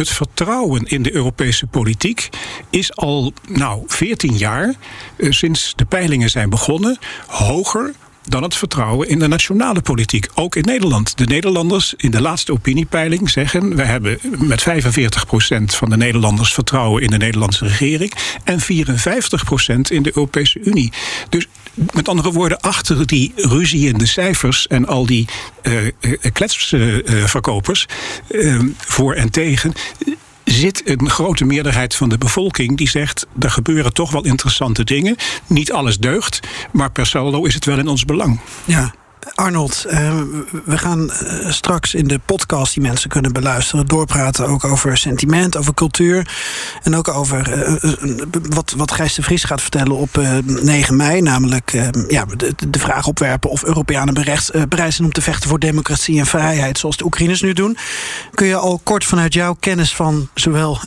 [0.00, 2.28] het vertrouwen in de Europese politiek
[2.70, 4.74] is al nou, 14 jaar,
[5.16, 10.28] eh, sinds de peilingen zijn begonnen, hoger dan het vertrouwen in de nationale politiek.
[10.34, 11.16] Ook in Nederland.
[11.16, 13.76] De Nederlanders in de laatste opiniepeiling zeggen...
[13.76, 14.64] we hebben met 45%
[15.64, 18.12] van de Nederlanders vertrouwen in de Nederlandse regering...
[18.44, 18.64] en 54%
[19.88, 20.92] in de Europese Unie.
[21.28, 24.66] Dus met andere woorden, achter die ruzie in de cijfers...
[24.66, 25.28] en al die
[25.62, 27.86] uh, kletsverkopers,
[28.28, 29.72] uh, voor en tegen
[30.44, 35.16] zit een grote meerderheid van de bevolking die zegt: er gebeuren toch wel interessante dingen.
[35.46, 36.40] Niet alles deugt,
[36.72, 38.40] maar per saldo is het wel in ons belang.
[38.64, 38.94] Ja.
[39.34, 40.22] Arnold, uh,
[40.64, 45.56] we gaan uh, straks in de podcast die mensen kunnen beluisteren, doorpraten ook over sentiment,
[45.56, 46.34] over cultuur.
[46.82, 47.92] En ook over uh,
[48.48, 51.20] wat, wat Gijs de Vries gaat vertellen op 9 mei.
[51.20, 51.70] Namelijk
[52.08, 56.18] ja, de, de, vraag opwerpen of Europeanen bereid, bereid zijn om te vechten voor democratie
[56.18, 57.76] en vrijheid, zoals de Oekraïners nu doen.
[58.34, 60.78] Kun je al kort vanuit jouw kennis van zowel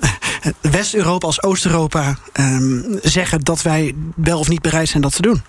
[0.62, 5.42] West-Europa als Oost-Europa ehm, zeggen dat wij wel of niet bereid zijn dat te doen?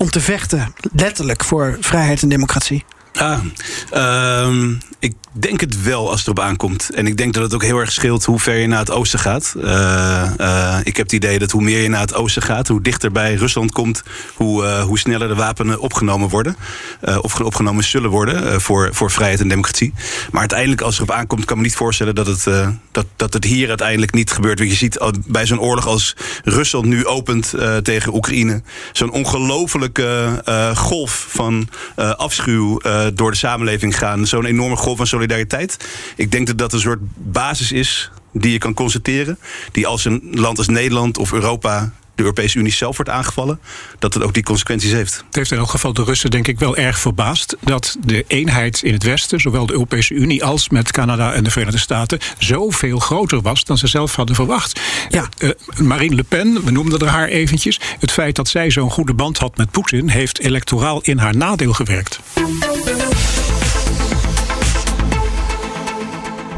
[0.00, 2.84] Om te vechten, letterlijk, voor vrijheid en democratie?
[3.12, 3.40] Ah,
[4.98, 6.90] ik denk het wel als het erop aankomt.
[6.94, 9.18] En ik denk dat het ook heel erg scheelt hoe ver je naar het oosten
[9.18, 9.54] gaat.
[9.56, 12.82] Uh, uh, ik heb het idee dat hoe meer je naar het oosten gaat, hoe
[12.82, 14.02] dichter bij Rusland komt,
[14.34, 16.56] hoe, uh, hoe sneller de wapenen opgenomen worden.
[17.20, 19.92] of opgenomen zullen worden voor, voor vrijheid en democratie.
[20.30, 22.44] Maar uiteindelijk, als het erop aankomt, kan ik me niet voorstellen dat het,
[22.92, 24.58] dat, dat het hier uiteindelijk niet gebeurt.
[24.58, 30.42] Want je ziet bij zo'n oorlog als Rusland nu opent tegen Oekraïne, zo'n ongelofelijke
[30.74, 31.68] golf van
[32.16, 32.78] afschuw
[33.14, 34.26] door de samenleving gaan.
[34.26, 35.76] Zo'n enorme golf van solidariteit.
[36.16, 39.38] Ik denk dat dat een soort basis is die je kan constateren.
[39.72, 43.60] Die als een land als Nederland of Europa de Europese Unie zelf wordt aangevallen,
[43.98, 45.24] dat het ook die consequenties heeft.
[45.26, 48.82] Het heeft in elk geval de Russen denk ik wel erg verbaasd dat de eenheid
[48.82, 52.98] in het Westen, zowel de Europese Unie als met Canada en de Verenigde Staten, zoveel
[52.98, 54.80] groter was dan ze zelf hadden verwacht.
[55.08, 55.28] Ja.
[55.38, 59.14] Uh, Marine Le Pen, we noemden er haar eventjes, het feit dat zij zo'n goede
[59.14, 62.20] band had met Poetin heeft electoraal in haar nadeel gewerkt.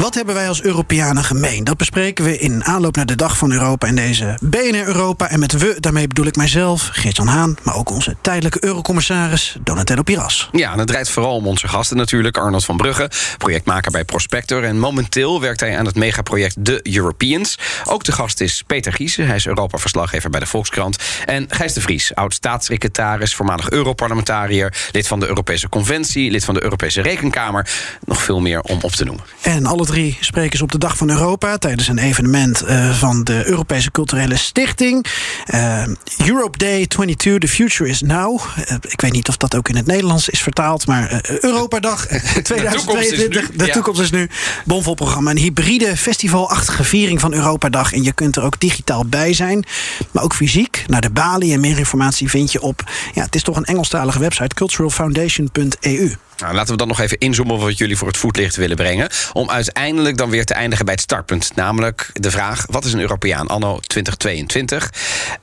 [0.02, 1.64] Wat hebben wij als Europeanen gemeen?
[1.64, 5.28] Dat bespreken we in aanloop naar de Dag van Europa in deze BNR Europa.
[5.28, 7.56] En met we, daarmee bedoel ik mijzelf, Geert-Jan Haan...
[7.62, 10.48] maar ook onze tijdelijke eurocommissaris Donatello Piras.
[10.52, 12.36] Ja, en het draait vooral om onze gasten natuurlijk.
[12.36, 14.64] Arnold van Brugge, projectmaker bij Prospector.
[14.64, 17.58] En momenteel werkt hij aan het megaproject The Europeans.
[17.84, 20.98] Ook de gast is Peter Giesen, hij is Europa-verslaggever bij de Volkskrant.
[21.24, 24.74] En Gijs de Vries, oud-staatssecretaris, voormalig Europarlementariër...
[24.92, 27.70] lid van de Europese Conventie, lid van de Europese Rekenkamer.
[28.04, 29.24] Nog veel meer om op te noemen.
[29.42, 33.46] En alle drie sprekers op de Dag van Europa tijdens een evenement uh, van de
[33.46, 35.06] Europese Culturele Stichting.
[35.54, 35.82] Uh,
[36.26, 38.40] Europe Day 22, The Future is Now.
[38.40, 43.50] Uh, ik weet niet of dat ook in het Nederlands is vertaald, maar Europadag 2022.
[43.50, 44.28] De toekomst is nu.
[44.64, 45.30] Bomvol programma.
[45.30, 47.92] Een hybride festivalachtige viering van Europadag.
[47.92, 49.64] En je kunt er ook digitaal bij zijn,
[50.10, 50.84] maar ook fysiek.
[50.86, 52.90] Naar de Bali en meer informatie vind je op.
[53.14, 56.16] Ja, het is toch een Engelstalige website, culturalfoundation.eu.
[56.36, 59.10] Nou, laten we dan nog even inzoomen wat jullie voor het voetlicht willen brengen.
[59.32, 61.50] Om uiteindelijk dan weer te eindigen bij het startpunt.
[61.54, 64.92] Namelijk de vraag: wat is een Europeaan anno 2022?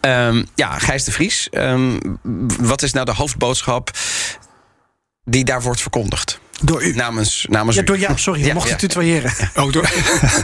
[0.01, 1.99] Um, ja, Gijs de Vries, um,
[2.59, 3.91] wat is nou de hoofdboodschap
[5.23, 6.39] die daar wordt verkondigd?
[6.61, 6.93] Door u.
[6.93, 8.77] Namens, namens ja, door jou, sorry, ja, mochten ja.
[8.77, 9.33] tutoyeren.
[9.55, 9.89] Oh, door...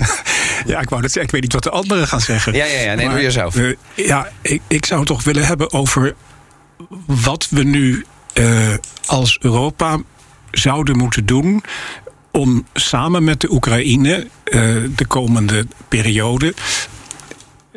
[0.72, 1.22] ja, ik wou dat zeggen.
[1.22, 2.54] Ik weet niet wat de anderen gaan zeggen.
[2.54, 3.56] Ja, ja, ja nee, maar, door jezelf.
[3.56, 6.16] Uh, ja, ik, ik zou het toch willen hebben over
[7.06, 8.74] wat we nu eh,
[9.06, 10.00] als Europa
[10.58, 11.64] zouden moeten doen
[12.32, 16.54] om samen met de Oekraïne eh, de komende periode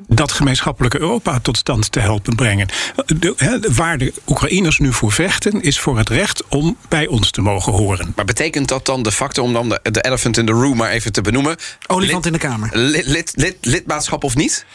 [0.07, 2.69] dat gemeenschappelijke Europa tot stand te helpen brengen.
[3.07, 7.31] De, he, waar de Oekraïners nu voor vechten, is voor het recht om bij ons
[7.31, 8.13] te mogen horen.
[8.17, 10.91] Maar betekent dat dan de facto, om dan de, de elephant in the room maar
[10.91, 11.57] even te benoemen...
[11.87, 12.71] Olifant in de Kamer.
[12.73, 14.67] Lid, lid, lid, lidmaatschap of niet?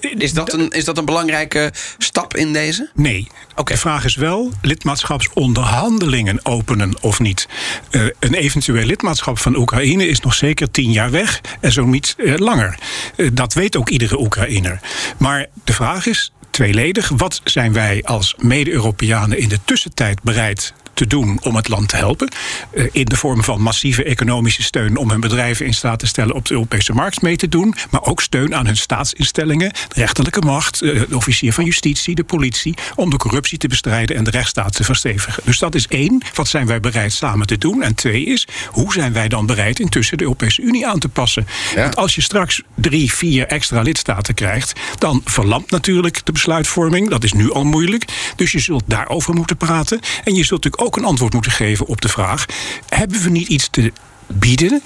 [0.00, 2.90] Is dat, een, is dat een belangrijke stap in deze?
[2.94, 3.28] Nee.
[3.54, 7.48] De vraag is wel lidmaatschapsonderhandelingen openen of niet.
[7.90, 12.14] Uh, een eventueel lidmaatschap van Oekraïne is nog zeker tien jaar weg en zo niet
[12.18, 12.78] uh, langer.
[13.16, 14.80] Uh, dat weet ook iedere Oekraïner.
[15.18, 17.08] Maar de vraag is tweeledig.
[17.08, 21.96] Wat zijn wij als mede-Europeanen in de tussentijd bereid te doen om het land te
[21.96, 22.32] helpen.
[22.74, 26.34] Uh, in de vorm van massieve economische steun om hun bedrijven in staat te stellen
[26.34, 27.74] op de Europese markt mee te doen.
[27.90, 32.24] Maar ook steun aan hun staatsinstellingen, de rechterlijke macht, uh, de officier van justitie, de
[32.24, 32.74] politie.
[32.94, 35.42] Om de corruptie te bestrijden en de rechtsstaat te verstevigen.
[35.44, 36.22] Dus dat is één.
[36.34, 37.82] Wat zijn wij bereid samen te doen?
[37.82, 41.46] En twee is, hoe zijn wij dan bereid intussen de Europese Unie aan te passen?
[41.74, 41.82] Ja.
[41.82, 47.10] Want als je straks drie, vier extra lidstaten krijgt, dan verlamt natuurlijk de besluitvorming.
[47.10, 48.04] Dat is nu al moeilijk.
[48.36, 50.00] Dus je zult daarover moeten praten.
[50.24, 52.46] En je zult natuurlijk ook een antwoord moeten geven op de vraag:
[52.88, 53.92] hebben we niet iets te
[54.26, 54.82] bieden?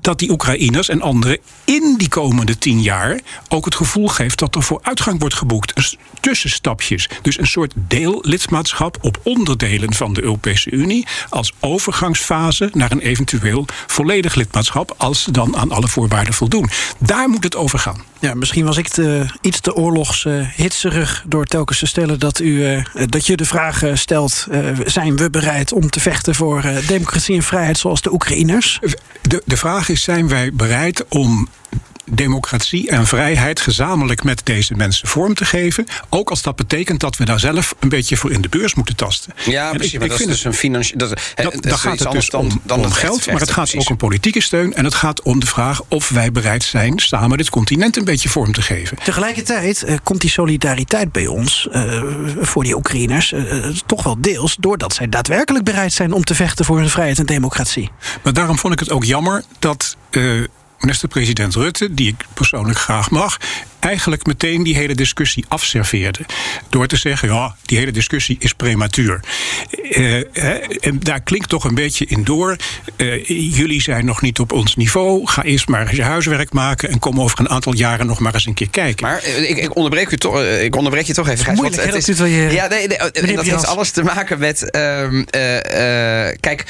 [0.00, 4.54] Dat die Oekraïners en anderen in die komende tien jaar ook het gevoel geeft dat
[4.54, 5.74] er vooruitgang wordt geboekt.
[5.74, 7.08] Dus tussenstapjes.
[7.22, 11.06] Dus een soort deellidmaatschap op onderdelen van de Europese Unie.
[11.28, 14.94] Als overgangsfase naar een eventueel volledig lidmaatschap.
[14.96, 16.70] Als ze dan aan alle voorwaarden voldoen.
[16.98, 18.02] Daar moet het over gaan.
[18.20, 22.46] Ja, misschien was ik te, iets te oorlogshitserig uh, door telkens te stellen dat, u,
[22.46, 27.36] uh, dat je de vraag stelt: uh, zijn we bereid om te vechten voor democratie
[27.36, 28.80] en vrijheid zoals de Oekraïners?
[29.22, 31.48] De, de vraag is: zijn wij bereid om
[32.10, 35.86] democratie en vrijheid gezamenlijk met deze mensen vorm te geven.
[36.08, 38.96] Ook als dat betekent dat we daar zelf een beetje voor in de beurs moeten
[38.96, 39.32] tasten.
[39.44, 39.92] Ja, precies.
[39.92, 40.98] Ik, maar ik dat is dus een financiële.
[40.98, 43.68] Dat, dat, dat, dat gaat het dus dan, om, dan om geld, maar het gaat
[43.68, 43.80] precies.
[43.80, 44.74] ook om politieke steun.
[44.74, 48.28] En het gaat om de vraag of wij bereid zijn samen dit continent een beetje
[48.28, 48.96] vorm te geven.
[49.04, 52.02] Tegelijkertijd uh, komt die solidariteit bij ons uh,
[52.40, 56.64] voor die Oekraïners uh, toch wel deels doordat zij daadwerkelijk bereid zijn om te vechten
[56.64, 57.90] voor hun vrijheid en democratie.
[58.22, 59.96] Maar daarom vond ik het ook jammer dat
[60.84, 63.38] minister-president Rutte, die ik persoonlijk graag mag,
[63.80, 66.18] eigenlijk meteen die hele discussie afserveerde.
[66.68, 69.20] Door te zeggen, ja, die hele discussie is prematuur.
[69.90, 70.14] Uh,
[70.86, 72.56] en daar klinkt toch een beetje in door.
[72.96, 73.24] Uh,
[73.56, 75.26] jullie zijn nog niet op ons niveau.
[75.26, 78.34] Ga eerst maar eens je huiswerk maken en kom over een aantal jaren nog maar
[78.34, 79.06] eens een keer kijken.
[79.06, 81.44] Maar uh, ik, ik, onderbreek u toch, ik onderbreek je toch even.
[81.44, 84.38] Het is moeilijk, het is, dat je, ja, nee, nee, dat heeft alles te maken
[84.38, 84.70] met.
[86.40, 86.64] kijk,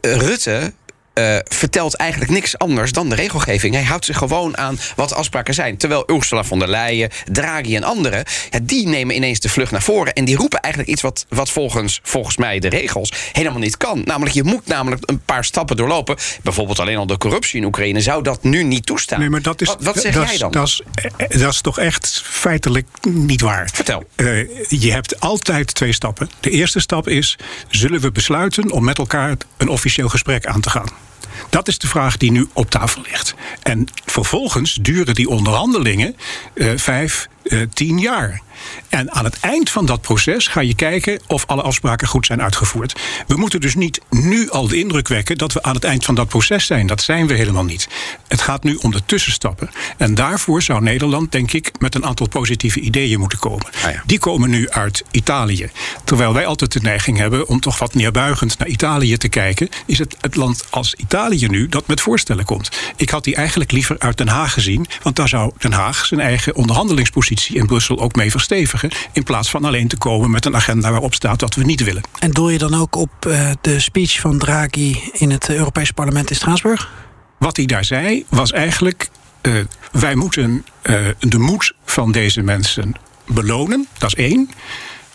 [0.00, 0.72] Rutte
[1.18, 3.74] uh, vertelt eigenlijk niks anders dan de regelgeving.
[3.74, 5.76] Hij houdt zich gewoon aan wat de afspraken zijn.
[5.76, 8.24] Terwijl Ursula von der Leyen, Draghi en anderen...
[8.50, 10.12] Ja, die nemen ineens de vlucht naar voren.
[10.12, 14.02] En die roepen eigenlijk iets wat, wat volgens, volgens mij de regels helemaal niet kan.
[14.04, 16.16] Namelijk, je moet namelijk een paar stappen doorlopen.
[16.42, 19.20] Bijvoorbeeld alleen al de corruptie in Oekraïne zou dat nu niet toestaan.
[19.20, 20.50] Nee, maar dat is, wat, wat zeg dat jij dan?
[20.50, 20.82] Dat is,
[21.28, 23.68] dat is toch echt feitelijk niet waar.
[23.72, 24.04] Vertel.
[24.16, 26.30] Uh, je hebt altijd twee stappen.
[26.40, 30.70] De eerste stap is, zullen we besluiten om met elkaar een officieel gesprek aan te
[30.70, 31.07] gaan?
[31.50, 33.34] Dat is de vraag die nu op tafel ligt.
[33.62, 36.16] En vervolgens duren die onderhandelingen
[36.54, 38.42] uh, vijf, uh, tien jaar.
[38.88, 42.42] En aan het eind van dat proces ga je kijken of alle afspraken goed zijn
[42.42, 43.00] uitgevoerd.
[43.26, 46.14] We moeten dus niet nu al de indruk wekken dat we aan het eind van
[46.14, 46.86] dat proces zijn.
[46.86, 47.88] Dat zijn we helemaal niet.
[48.28, 49.70] Het gaat nu om de tussenstappen.
[49.96, 53.66] En daarvoor zou Nederland, denk ik, met een aantal positieve ideeën moeten komen.
[53.84, 54.02] Ah ja.
[54.06, 55.70] Die komen nu uit Italië.
[56.04, 59.98] Terwijl wij altijd de neiging hebben om toch wat neerbuigend naar Italië te kijken, is
[59.98, 62.70] het het land als Italië nu dat met voorstellen komt.
[62.96, 66.20] Ik had die eigenlijk liever uit Den Haag gezien, want daar zou Den Haag zijn
[66.20, 68.90] eigen onderhandelingspositie in Brussel ook mee verstevigen.
[69.12, 72.02] In plaats van alleen te komen met een agenda waarop staat wat we niet willen.
[72.18, 76.30] En doel je dan ook op uh, de speech van Draghi in het Europees Parlement
[76.30, 76.90] in Straatsburg?
[77.38, 79.08] Wat hij daar zei was eigenlijk.
[79.42, 82.94] Uh, wij moeten uh, de moed van deze mensen
[83.26, 84.50] belonen, dat is één.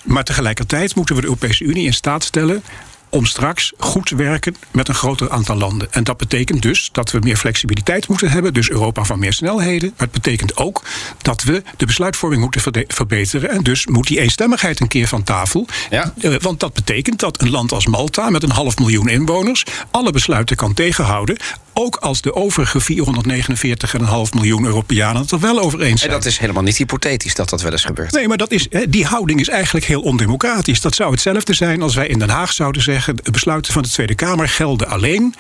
[0.04, 2.64] Maar tegelijkertijd moeten we de Europese Unie in staat stellen
[3.14, 5.88] om straks goed te werken met een groter aantal landen.
[5.92, 9.94] En dat betekent dus dat we meer flexibiliteit moeten hebben, dus Europa van meer snelheden.
[9.98, 10.84] Maar het betekent ook
[11.22, 13.50] dat we de besluitvorming moeten verbeteren.
[13.50, 15.68] En dus moet die eenstemmigheid een keer van tafel.
[15.90, 16.14] Ja.
[16.18, 20.12] Uh, want dat betekent dat een land als Malta met een half miljoen inwoners alle
[20.12, 21.38] besluiten kan tegenhouden.
[21.74, 26.12] Ook als de overige 449,5 miljoen Europeanen het er wel over eens zijn.
[26.12, 28.12] En dat is helemaal niet hypothetisch dat dat wel eens gebeurt.
[28.12, 30.82] Nee, maar dat is, die houding is eigenlijk heel ondemocratisch.
[30.82, 33.90] Dat zou hetzelfde zijn als wij in Den Haag zouden zeggen: de besluiten van de
[33.90, 35.36] Tweede Kamer gelden alleen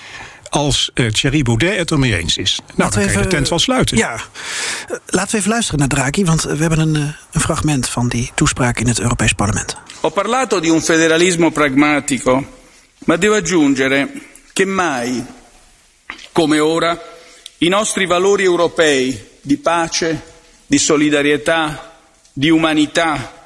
[0.53, 2.55] als uh, Thierry Baudet het ermee eens is.
[2.55, 3.97] Nou, Laten dan kan je de tent wel sluiten.
[3.97, 4.19] Ja,
[5.05, 6.95] laten we even luisteren naar Draghi, want we hebben een,
[7.31, 9.77] een fragment van die toespraak in het Europees Parlement.
[10.01, 12.45] Ho parlato di un federalismo pragmatico,
[13.05, 14.09] ma devo aggiungere
[14.53, 15.25] che mai,
[16.33, 17.01] come ora,
[17.59, 20.21] i nostri valori europei di pace,
[20.65, 21.95] di solidarietà,
[22.33, 23.41] di umanità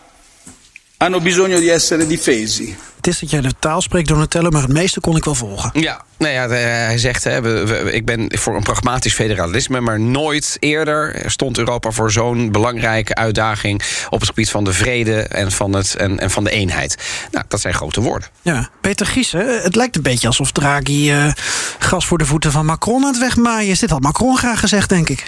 [0.98, 2.76] hanno bisogno di essere difesi.
[3.08, 5.70] Het is dat jij de taal spreekt, Donatello, maar het meeste kon ik wel volgen.
[5.74, 9.80] Ja, nou ja, hij zegt, hè, we, we, ik ben voor een pragmatisch federalisme...
[9.80, 13.82] maar nooit eerder stond Europa voor zo'n belangrijke uitdaging...
[14.10, 16.98] op het gebied van de vrede en van, het, en, en van de eenheid.
[17.32, 18.30] Nou, dat zijn grote woorden.
[18.42, 21.12] Ja, Peter Giesen, het lijkt een beetje alsof Draghi...
[21.12, 21.32] Uh,
[21.80, 23.80] gas voor de voeten van Macron aan het wegmaaien is.
[23.80, 25.26] Dit had Macron graag gezegd, denk ik.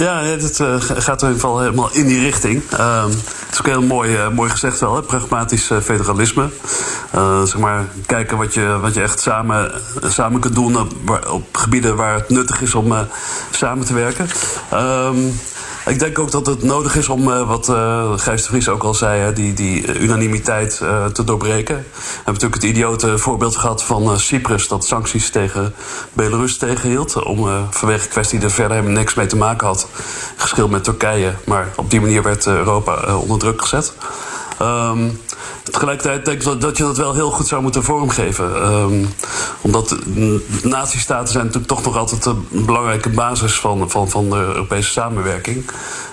[0.00, 2.62] Ja, het uh, gaat in ieder geval helemaal in die richting.
[2.72, 5.02] Uh, het is ook heel mooi, uh, mooi gezegd wel, hè?
[5.02, 6.48] pragmatisch federalisme.
[7.44, 10.92] zeg maar, kijken wat je, wat je echt samen, samen kunt doen op,
[11.30, 12.94] op gebieden waar het nuttig is om
[13.50, 14.26] samen te werken.
[15.86, 18.82] Ik denk ook dat het nodig is om, uh, wat uh, Gijs de Vries ook
[18.82, 21.76] al zei, die, die unanimiteit uh, te doorbreken.
[21.76, 25.74] We hebben natuurlijk het idiote voorbeeld gehad van Cyprus, dat sancties tegen
[26.12, 27.22] Belarus tegenhield.
[27.22, 29.88] Om, vanwege kwestie die er verder helemaal niks mee te maken had.
[30.36, 31.34] Geschil met Turkije.
[31.44, 33.92] Maar op die manier werd Europa onder druk gezet.
[34.62, 35.20] Um,
[35.70, 38.72] tegelijkertijd denk ik dat je dat wel heel goed zou moeten vormgeven.
[38.72, 39.08] Um,
[39.60, 39.96] omdat
[40.62, 45.70] natiestaten zijn natuurlijk toch nog altijd een belangrijke basis van, van, van de Europese samenwerking.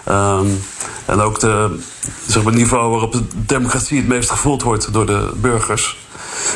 [0.10, 0.62] Um,
[1.06, 1.80] en ook de
[2.28, 5.98] zeg maar, niveau waarop de democratie het meest gevoeld wordt door de burgers.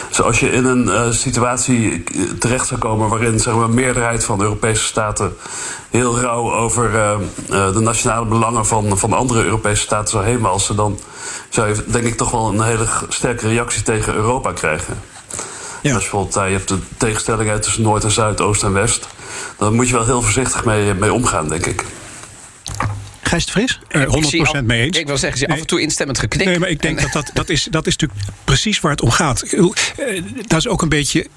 [0.08, 2.04] Dus als je in een uh, situatie
[2.40, 5.36] terecht zou komen waarin zeg maar, een meerderheid van de Europese staten
[5.90, 7.12] heel rauw over uh,
[7.50, 11.00] uh, de nationale belangen van, van andere Europese staten zou heenwalsen, dan
[11.50, 14.98] zou je denk ik toch wel een hele sterke reactie tegen Europa krijgen.
[15.82, 15.94] Ja.
[15.94, 19.08] Als je bijvoorbeeld, je hebt de tegenstelling tussen Noord en Zuid, Oost en West.
[19.58, 21.86] Dan moet je wel heel voorzichtig mee, mee omgaan, denk ik.
[23.28, 23.80] Gijs de Vries?
[23.90, 24.98] Uh, 100% mee eens.
[24.98, 26.46] Ik wil zeggen, ze nee, af en toe instemmend geknikt.
[26.46, 29.12] Nee, maar ik denk dat dat, dat, is, dat is natuurlijk precies waar het om
[29.12, 29.54] gaat.
[29.54, 29.72] Uh,
[30.48, 31.28] dat is ook een beetje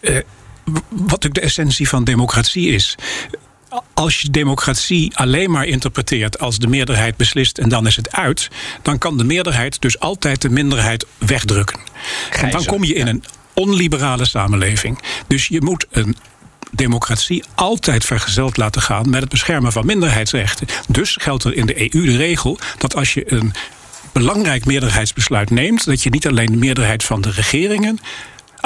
[0.00, 0.18] uh,
[0.88, 2.96] wat ook de essentie van democratie is
[3.94, 8.48] als je democratie alleen maar interpreteert als de meerderheid beslist en dan is het uit,
[8.82, 11.80] dan kan de meerderheid dus altijd de minderheid wegdrukken.
[12.30, 14.98] En dan kom je in een onliberale samenleving.
[15.26, 16.16] Dus je moet een
[16.76, 20.66] democratie altijd vergezeld laten gaan met het beschermen van minderheidsrechten.
[20.88, 23.52] Dus geldt er in de EU de regel dat als je een
[24.12, 27.98] belangrijk meerderheidsbesluit neemt, dat je niet alleen de meerderheid van de regeringen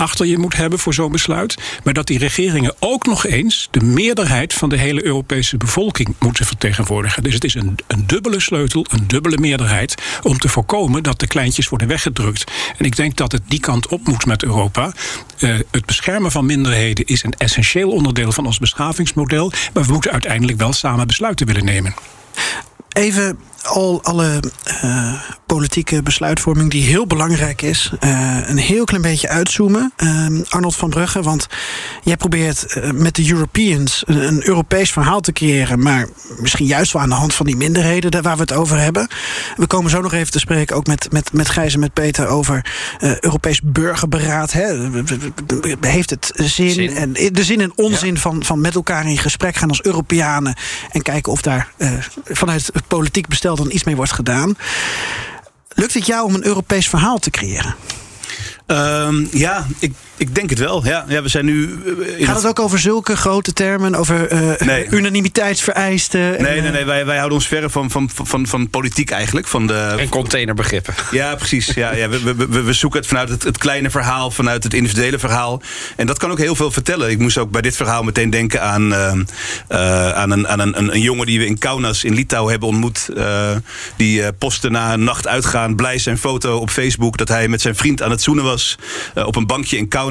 [0.00, 1.58] achter je moet hebben voor zo'n besluit.
[1.84, 6.46] Maar dat die regeringen ook nog eens de meerderheid van de hele Europese bevolking moeten
[6.46, 7.22] vertegenwoordigen.
[7.22, 9.94] Dus het is een, een dubbele sleutel, een dubbele meerderheid.
[10.22, 12.44] om te voorkomen dat de kleintjes worden weggedrukt.
[12.78, 14.92] En ik denk dat het die kant op moet met Europa.
[15.38, 19.52] Uh, het beschermen van minderheden is een essentieel onderdeel van ons beschavingsmodel.
[19.72, 21.94] Maar we moeten uiteindelijk wel samen besluiten willen nemen.
[22.92, 24.42] Even al alle
[24.85, 25.12] uh,
[25.46, 29.92] politieke besluitvorming die heel belangrijk is, uh, een heel klein beetje uitzoomen.
[29.96, 31.46] Uh, Arnold van Brugge, want
[32.03, 37.03] jij probeert met de Europeans een, een, Europees verhaal te creëren, maar misschien juist wel
[37.03, 39.09] aan de hand van die minderheden daar waar we het over hebben.
[39.57, 42.27] We komen zo nog even te spreken, ook met, met, met Gijs en met Peter,
[42.27, 42.66] over
[43.20, 44.53] Europees burgerberaad.
[44.53, 44.90] Hè?
[45.81, 48.20] Heeft het zin, zin, en de zin en onzin ja.
[48.20, 50.55] van, van met elkaar in gesprek gaan als Europeanen
[50.90, 51.73] en kijken of daar
[52.25, 54.56] vanuit het politiek bestel dan iets mee wordt gedaan.
[55.68, 57.74] Lukt het jou om een Europees verhaal te creëren?
[58.66, 60.85] Um, ja, ik, ik denk het wel.
[60.85, 61.78] Ja, ja we zijn nu.
[62.18, 63.94] Uh, Gaat het ook over zulke grote termen?
[63.94, 64.87] Over uh, nee.
[64.98, 66.20] unanimiteitsvereisten?
[66.20, 66.85] Nee, nee, nee.
[66.85, 69.46] Wij, wij houden ons verre van, van, van, van politiek eigenlijk.
[69.46, 70.94] Van de, en containerbegrippen.
[71.11, 71.66] Ja, precies.
[71.66, 75.18] Ja, ja, we, we, we zoeken het vanuit het, het kleine verhaal, vanuit het individuele
[75.18, 75.62] verhaal.
[75.96, 77.11] En dat kan ook heel veel vertellen.
[77.11, 79.12] Ik moest ook bij dit verhaal meteen denken aan, uh,
[79.68, 82.68] uh, aan, een, aan een, een, een, jongen die we in Kaunas in Litouwen hebben
[82.68, 83.09] ontmoet.
[83.16, 83.50] Uh,
[83.96, 87.76] die postte na een nacht uitgaan blij zijn foto op Facebook dat hij met zijn
[87.76, 88.78] vriend aan het zoenen was.
[89.14, 90.10] op een bankje in Kaunas.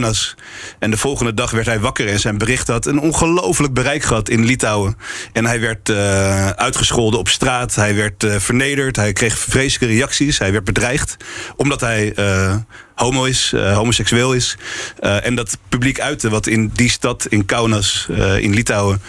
[0.79, 4.29] En de volgende dag werd hij wakker en zijn bericht had een ongelooflijk bereik gehad
[4.29, 4.97] in Litouwen.
[5.33, 10.37] En hij werd uh, uitgescholden op straat, hij werd uh, vernederd, hij kreeg vreselijke reacties,
[10.37, 11.17] hij werd bedreigd.
[11.55, 12.55] Omdat hij uh,
[12.99, 14.57] homo is, uh, homoseksueel is.
[15.01, 19.01] Uh, en dat publiek uiten wat in die stad, in Kaunas, uh, in Litouwen,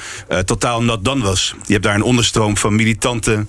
[0.44, 1.55] totaal not dan was.
[1.66, 3.46] Je hebt daar een onderstroom van militante,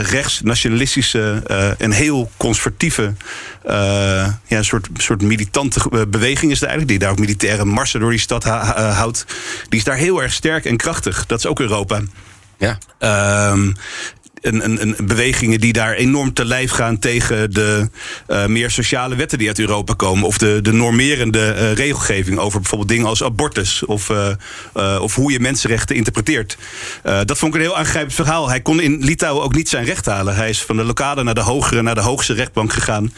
[0.00, 1.42] rechts, nationalistische
[1.78, 3.14] en heel conservatieve,
[3.64, 8.10] ja, een soort, soort militante beweging is er eigenlijk, die daar ook militaire marsen door
[8.10, 9.26] die stad houdt.
[9.68, 11.26] Die is daar heel erg sterk en krachtig.
[11.26, 12.00] Dat is ook Europa.
[12.58, 12.78] Ja.
[13.52, 13.74] Um,
[14.46, 17.88] een, bewegingen die daar enorm te lijf gaan tegen de
[18.28, 20.24] uh, meer sociale wetten die uit Europa komen.
[20.26, 23.84] Of de, de normerende uh, regelgeving over bijvoorbeeld dingen als abortus.
[23.84, 26.56] Of, uh, of hoe je mensenrechten interpreteert.
[27.02, 28.48] dat vond ik een heel aangrijpend verhaal.
[28.48, 30.34] Hij kon in Litouwen ook niet zijn recht halen.
[30.34, 33.12] Hij is van de lokale naar de hogere, naar de hoogste rechtbank gegaan.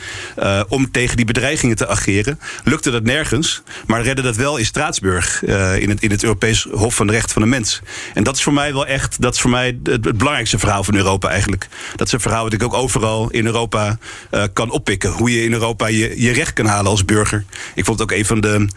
[0.68, 2.40] om tegen die bedreigingen te ageren.
[2.64, 3.62] Lukte dat nergens.
[3.86, 5.42] Maar redde dat wel in Straatsburg.
[5.78, 7.80] in, het, in het Europees Hof van de Rechten van de Mens.
[8.14, 9.20] En dat is voor mij wel echt.
[9.22, 11.68] Dat is voor mij het, het belangrijkste verhaal van Europa eigenlijk.
[11.96, 13.98] Dat is een verhaal wat ik ook overal in Europa
[14.30, 15.10] uh, kan oppikken.
[15.10, 17.44] Hoe je in Europa je, je recht kan halen als burger.
[17.74, 18.68] Ik vond het ook een van de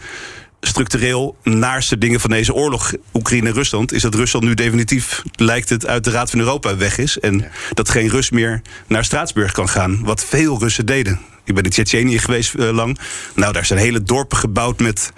[0.60, 6.04] structureel naarste dingen van deze oorlog Oekraïne-Rusland is dat Rusland nu definitief lijkt het uit
[6.04, 10.04] de Raad van Europa weg is en dat geen Rus meer naar Straatsburg kan gaan,
[10.04, 11.31] wat veel Russen deden.
[11.44, 12.98] Ik ben in Tsjetsjenië geweest uh, lang.
[13.34, 15.12] Nou, daar zijn hele dorpen gebouwd met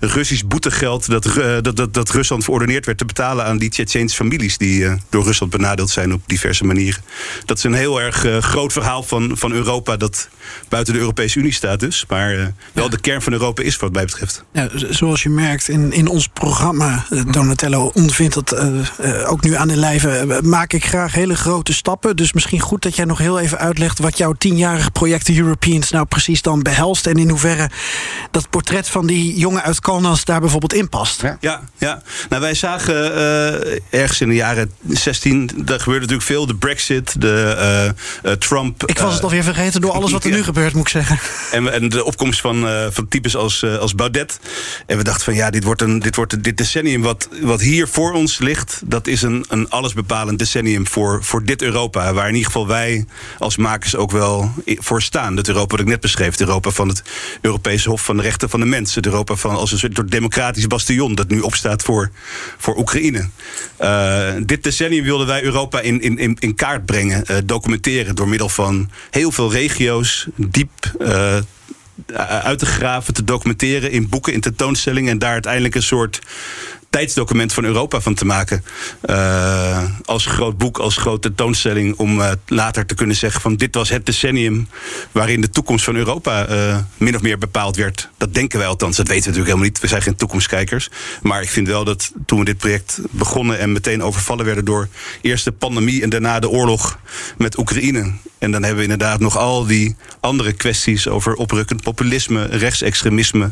[0.00, 1.10] Russisch boetegeld.
[1.10, 4.58] Dat, uh, dat, dat, dat Rusland verordeneerd werd te betalen aan die Tsjetsjeense families.
[4.58, 7.02] die uh, door Rusland benadeeld zijn op diverse manieren.
[7.44, 9.96] Dat is een heel erg groot verhaal van, van Europa.
[9.96, 10.28] dat
[10.68, 12.04] buiten de Europese Unie staat, dus.
[12.08, 12.90] Maar wel ja.
[12.90, 14.44] de kern van Europa is, wat mij betreft.
[14.52, 18.56] Ja, zoals je merkt in, in ons programma, Donatello ondervindt dat
[19.26, 20.40] ook nu aan de lijve.
[20.42, 22.16] maak ik graag hele grote stappen.
[22.16, 23.98] Dus misschien goed dat jij nog heel even uitlegt.
[23.98, 27.70] wat jouw tienjarige project European nou precies dan behelst en in hoeverre
[28.30, 31.22] dat portret van die jongen uit Kaunas daar bijvoorbeeld in past.
[31.22, 31.60] Ja, ja.
[31.78, 32.02] ja.
[32.28, 36.46] Nou, wij zagen uh, ergens in de jaren 16, daar gebeurde natuurlijk veel.
[36.46, 37.94] De Brexit, de
[38.24, 38.86] uh, Trump.
[38.86, 41.18] Ik was het alweer vergeten door alles wat er nu gebeurt, moet ik zeggen.
[41.50, 44.40] En, en de opkomst van, van types als, als Baudet.
[44.86, 47.88] En we dachten van ja, dit wordt, een, dit, wordt dit decennium wat, wat hier
[47.88, 52.12] voor ons ligt, dat is een, een allesbepalend decennium voor, voor dit Europa.
[52.12, 53.04] Waar in ieder geval wij
[53.38, 55.36] als makers ook wel voor staan.
[55.36, 56.40] Dat Europa wat ik net beschreef.
[56.40, 57.02] Europa van het
[57.40, 58.96] Europese Hof van de Rechten van de Mens.
[59.00, 62.10] Europa van als een soort democratisch bastion dat nu opstaat voor,
[62.58, 63.28] voor Oekraïne.
[63.80, 68.90] Uh, dit decennium wilden wij Europa in, in, in kaart brengen, documenteren door middel van
[69.10, 70.70] heel veel regio's, diep.
[70.98, 71.38] Uh,
[72.42, 76.20] uit te graven, te documenteren in boeken, in tentoonstellingen en daar uiteindelijk een soort
[76.90, 78.64] tijdsdocument van Europa van te maken.
[79.04, 81.96] Uh, als groot boek, als grote tentoonstelling.
[81.96, 84.68] Om uh, later te kunnen zeggen van dit was het decennium
[85.12, 86.46] waarin de toekomst van Europa
[86.96, 88.08] min of meer bepaald werd.
[88.16, 88.96] Dat denken wij althans.
[88.96, 89.80] Dat weten we natuurlijk helemaal niet.
[89.80, 90.90] We zijn geen toekomstkijkers.
[91.22, 94.88] Maar ik vind wel dat toen we dit project begonnen en meteen overvallen werden door
[95.20, 96.98] eerst de pandemie en daarna de oorlog
[97.36, 98.12] met Oekraïne.
[98.40, 103.50] En dan hebben we inderdaad nog al die andere kwesties over oprukkend populisme, rechtsextremisme,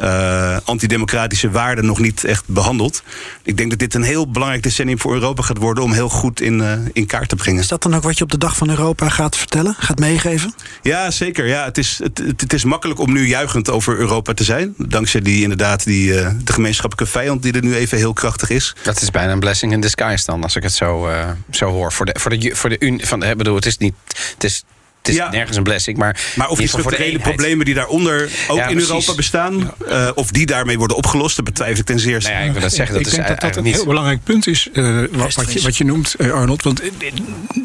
[0.00, 3.02] uh, antidemocratische waarden nog niet echt behandeld.
[3.42, 6.40] Ik denk dat dit een heel belangrijk decennium voor Europa gaat worden om heel goed
[6.40, 7.60] in, uh, in kaart te brengen.
[7.60, 10.54] Is dat dan ook wat je op de dag van Europa gaat vertellen, gaat meegeven?
[10.82, 11.46] Ja, zeker.
[11.46, 14.74] Ja, het, is, het, het, is makkelijk om nu juichend over Europa te zijn.
[14.76, 18.74] Dankzij die inderdaad die, uh, de gemeenschappelijke vijand die er nu even heel krachtig is.
[18.82, 21.08] Dat is bijna een blessing in disguise dan, als ik het zo,
[21.50, 21.92] zo hoor.
[21.92, 23.94] Voor de, voor de, voor de un, van, bedoel, het is niet
[24.34, 24.64] het is,
[24.98, 25.30] het is ja.
[25.30, 25.96] nergens een blessing.
[25.96, 28.90] Maar, maar of die structurele problemen die daaronder ook ja, in precies.
[28.90, 29.74] Europa bestaan...
[29.88, 30.06] Ja.
[30.06, 32.30] Uh, of die daarmee worden opgelost, dat betwijfel ik ten zeerste.
[32.30, 33.74] Nou ja, ik wil dat zeggen, dat ik is denk dat dat een niet...
[33.74, 36.62] heel belangrijk punt is, uh, wat, wat, je, wat je noemt, uh, Arnold.
[36.62, 36.82] Want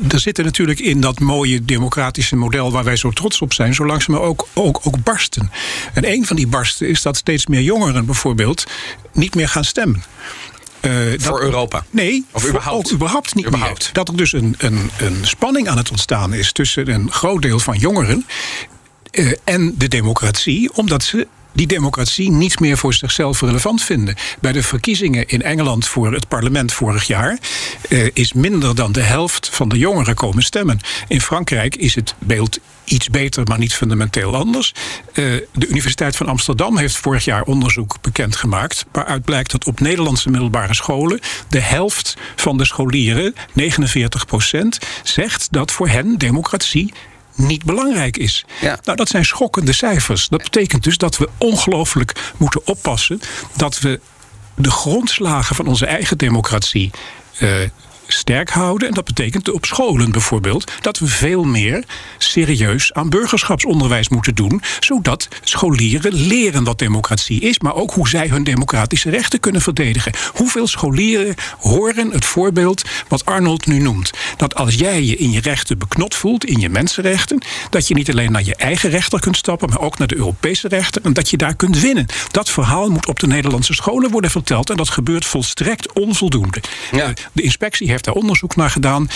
[0.10, 2.72] er zitten natuurlijk in dat mooie democratische model...
[2.72, 5.52] waar wij zo trots op zijn, zo langzaam ook, ook, ook barsten.
[5.94, 8.64] En een van die barsten is dat steeds meer jongeren bijvoorbeeld...
[9.12, 10.04] niet meer gaan stemmen.
[10.86, 11.86] Uh, voor dat, Europa?
[11.90, 12.86] Nee, of überhaupt?
[12.86, 13.84] Ook überhaupt niet überhaupt.
[13.84, 13.94] meer.
[13.94, 17.60] Dat er dus een, een, een spanning aan het ontstaan is tussen een groot deel
[17.60, 18.26] van jongeren
[19.12, 24.16] uh, en de democratie, omdat ze die democratie niet meer voor zichzelf relevant vinden.
[24.40, 27.38] Bij de verkiezingen in Engeland voor het parlement vorig jaar
[27.90, 30.80] uh, is minder dan de helft van de jongeren komen stemmen.
[31.08, 34.74] In Frankrijk is het beeld iets beter, maar niet fundamenteel anders.
[35.14, 35.14] Uh,
[35.54, 38.86] de Universiteit van Amsterdam heeft vorig jaar onderzoek bekendgemaakt.
[38.92, 41.20] waaruit blijkt dat op Nederlandse middelbare scholen.
[41.50, 46.94] de helft van de scholieren, 49 procent, zegt dat voor hen democratie
[47.36, 48.46] niet belangrijk is.
[48.62, 48.80] Ja.
[48.84, 50.28] Nou, dat zijn schokkende cijfers.
[50.28, 53.22] Dat betekent dus dat we ongelooflijk moeten oppassen
[53.56, 54.00] dat we
[54.56, 56.92] de grondslagen van onze eigen democratie
[57.40, 57.50] uh,
[58.14, 58.88] sterk houden.
[58.88, 61.84] En dat betekent op scholen bijvoorbeeld dat we veel meer
[62.18, 64.62] serieus aan burgerschapsonderwijs moeten doen.
[64.80, 70.14] Zodat scholieren leren wat democratie is, maar ook hoe zij hun democratische rechten kunnen verdedigen.
[70.34, 74.12] Hoeveel scholieren horen het voorbeeld wat Arnold nu noemt?
[74.38, 78.10] Dat als jij je in je rechten beknot voelt, in je mensenrechten, dat je niet
[78.10, 81.30] alleen naar je eigen rechter kunt stappen, maar ook naar de Europese rechter en dat
[81.30, 82.06] je daar kunt winnen.
[82.32, 86.62] Dat verhaal moet op de Nederlandse scholen worden verteld en dat gebeurt volstrekt onvoldoende.
[86.92, 87.14] Ja.
[87.32, 89.08] De inspectie heeft daar onderzoek naar gedaan.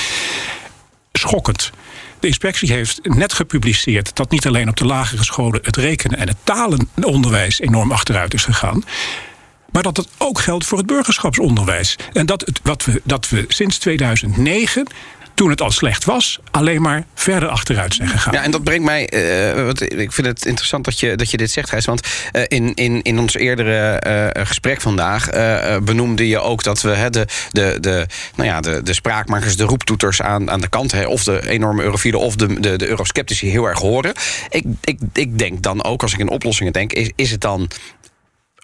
[1.11, 1.71] Schokkend.
[2.19, 6.27] De inspectie heeft net gepubliceerd dat niet alleen op de lagere scholen het rekenen en
[6.27, 8.83] het talenonderwijs enorm achteruit is gegaan.
[9.71, 11.95] Maar dat het ook geldt voor het burgerschapsonderwijs.
[12.13, 14.88] En dat, het, wat we, dat we sinds 2009
[15.38, 18.33] toen het al slecht was, alleen maar verder achteruit zijn gegaan.
[18.33, 19.09] Ja, en dat brengt mij.
[19.09, 21.85] eh, wat, ik vind het interessant dat je, dat je dit zegt, Gijs.
[21.85, 25.29] Want eh, in, in, in ons eerdere eh, gesprek vandaag
[25.83, 30.21] benoemde je ook dat we de, de, de, nou ja, de, de spraakmakers, de roeptoeters
[30.21, 33.79] aan, aan de kant, of de enorme eurofielen of de, de, de eurosceptici heel erg
[33.79, 34.13] horen.
[34.49, 37.69] Ik, ik, ik denk dan ook, als ik in oplossingen denk, is, is het dan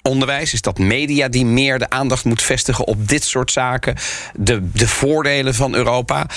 [0.03, 0.53] onderwijs?
[0.53, 3.95] Is dat media die meer de aandacht moet vestigen op dit soort zaken?
[4.35, 6.27] De, de voordelen van Europa?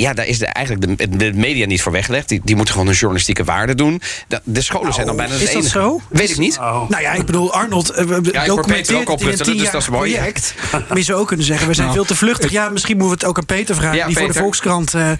[0.00, 2.28] Ja, daar is de, eigenlijk de, de media niet voor weggelegd.
[2.28, 4.02] Die, die moeten gewoon een journalistieke waarde doen.
[4.28, 5.78] De, de scholen zijn dan bijna het is dat enige.
[5.78, 6.00] zo?
[6.08, 6.58] Weet ik niet.
[6.88, 10.12] Nou ja, ik bedoel, Arnold uh, Ja, documenteert ook het opruttelen, dus dat is mooi.
[10.14, 10.54] project.
[10.88, 12.50] Maar je zou ook kunnen zeggen, we zijn Nou, veel te vluchtig.
[12.50, 14.38] Ja, misschien moeten we het ook aan Peter vragen, Ja, die voor de.
[14.38, 14.94] Volkskrant...
[14.94, 15.10] eh,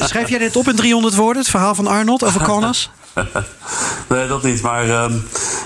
[0.00, 2.90] schrijf jij dit op in 300 woorden, het verhaal van Arnold over Kaunas?
[4.08, 4.62] Nee, dat niet.
[4.62, 5.12] Maar ehm,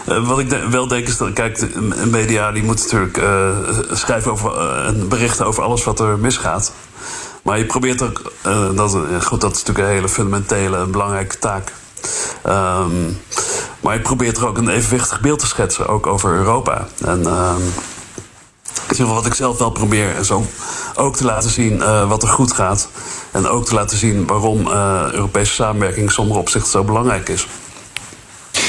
[0.07, 3.49] eh, wat ik de- wel denk is dat, kijk, de media die moet natuurlijk eh,
[3.93, 6.73] schrijven over eh, en berichten over alles wat er misgaat.
[7.49, 8.93] Maar je probeert ook, eh, dat,
[9.41, 11.73] dat is natuurlijk een hele fundamentele en belangrijke taak.
[12.43, 13.11] Ehm,
[13.81, 16.89] maar je probeert er ook een evenwichtig beeld te schetsen, ook over Europa.
[17.05, 17.27] En
[18.91, 20.45] ieder geval wat ik zelf wel probeer, is ook,
[20.95, 22.89] ook te laten zien eh, wat er goed gaat.
[23.31, 27.47] En ook te laten zien waarom eh, Europese samenwerking in sommige opzichten zo belangrijk is.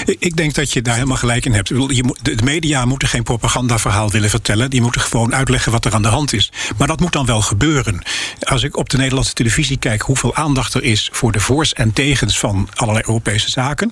[0.05, 1.67] Ik- denk dat je daar helemaal gelijk in hebt.
[1.67, 4.69] De media moeten geen propagandaverhaal willen vertellen.
[4.69, 6.51] Die moeten gewoon uitleggen wat er aan de hand is.
[6.77, 8.01] Maar dat moet dan wel gebeuren.
[8.39, 11.93] Als ik op de Nederlandse televisie kijk hoeveel aandacht er is voor de voor's en
[11.93, 13.89] tegens van allerlei Europese zaken.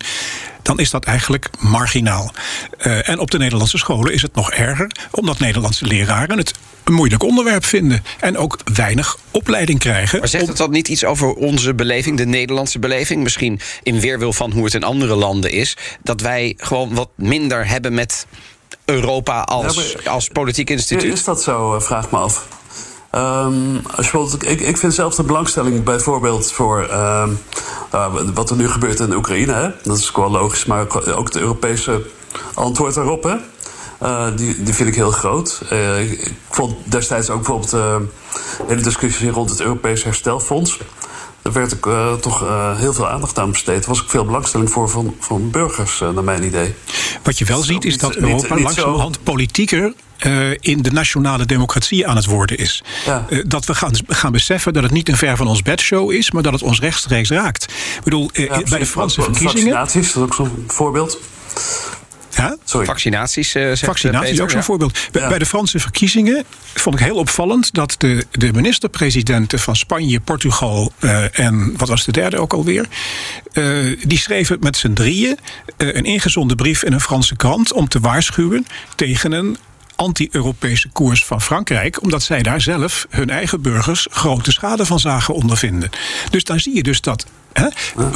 [0.68, 2.32] Dan is dat eigenlijk marginaal.
[2.78, 6.54] Eh, en op de Nederlandse scholen is het nog erger, omdat Nederlandse leraren het
[6.84, 8.04] een moeilijk onderwerp vinden.
[8.20, 10.20] En ook weinig opleiding krijgen.
[10.20, 13.24] Maar zegt het dan niet iets over onze beleving, de Nederlandse beleving?
[13.24, 15.78] Misschien in weerwil van hoe het in andere landen is.
[16.04, 18.26] Dat wij gewoon wat minder hebben met
[18.86, 21.14] Europa als, Ja, maar- als politiek instituut.
[21.14, 22.48] Is dat zo, eh, vraag me af.
[23.96, 27.30] Bijvoorbeeld- ik, ik vind zelf de belangstelling bijvoorbeeld voor ehm,
[27.92, 29.54] nou, wat er nu gebeurt in Oekraïne.
[29.54, 29.70] Hè?
[29.84, 30.82] Dat is ook wel logisch, maar
[31.16, 32.02] ook, het Europese
[32.54, 33.40] antwoord daarop.
[34.00, 35.62] Eh, die, die vind ik heel groot.
[35.70, 37.96] Eh, ik, vond destijds ook bijvoorbeeld eh,
[38.68, 40.80] hele discussie rond het Europees Herstelfonds.
[41.54, 43.84] Daar werd ook eh, toch eh, heel veel aandacht aan besteed.
[43.84, 46.74] Er was ook veel belangstelling voor van, van burgers, eh, naar mijn idee.
[47.24, 49.94] Wat je wel ziet is niet- dat niet- Europa niet langzamerhand politieker
[50.60, 52.84] in de nationale democratie aan het worden is.
[53.06, 53.26] Ja.
[53.48, 56.44] Dat we gaan, gaan beseffen dat het niet een ver van ons bedshow is, maar
[56.44, 57.64] dat het ons rechtstreeks raakt.
[57.98, 58.86] Ik bedoel, Ja, bij de.
[58.86, 59.74] Franse verkiezingen.
[59.74, 61.20] Dat is ook zo'n voorbeeld.
[62.38, 62.58] Ja?
[62.64, 62.86] Sorry.
[62.86, 64.66] Vaccinaties, zegt Vaccinatie eh, Peter, ook zo'n ja.
[64.66, 65.00] voorbeeld.
[65.12, 65.28] Bij, Ja.
[65.28, 70.92] bij de Franse verkiezingen vond ik heel opvallend dat de, de minister-presidenten van Spanje, Portugal
[71.00, 72.86] eh, en wat was de derde ook alweer,
[73.54, 73.64] eh,
[74.04, 75.38] die schreven met z'n drieën
[75.78, 78.66] een ingezonden brief in een Franse krant om te waarschuwen
[78.96, 79.58] tegen een
[79.96, 85.34] anti-Europese koers van Frankrijk, omdat zij daar zelf hun eigen burgers grote schade van zagen
[85.34, 85.90] ondervinden.
[86.30, 87.26] Dus daar zie je dus dat
[87.60, 87.68] hè,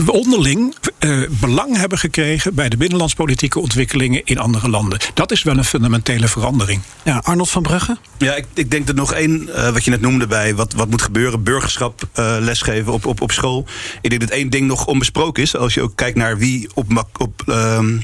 [0.04, 5.00] we onderling eh, belang hebben gekregen bij de binnenlandspolitieke ontwikkelingen in andere landen.
[5.14, 6.82] Dat is wel een fundamentele verandering.
[7.04, 7.98] Ja, Arnold van Brugge?
[8.18, 10.90] Ja, ik, ik denk dat nog één, eh, wat je net noemde bij wat, wat
[10.90, 13.66] moet gebeuren, burgerschap eh, lesgeven op, op, op school.
[14.02, 15.56] Ik denk dat één ding nog onbesproken is.
[15.56, 17.98] Als je ook kijkt naar wie op, op ehm,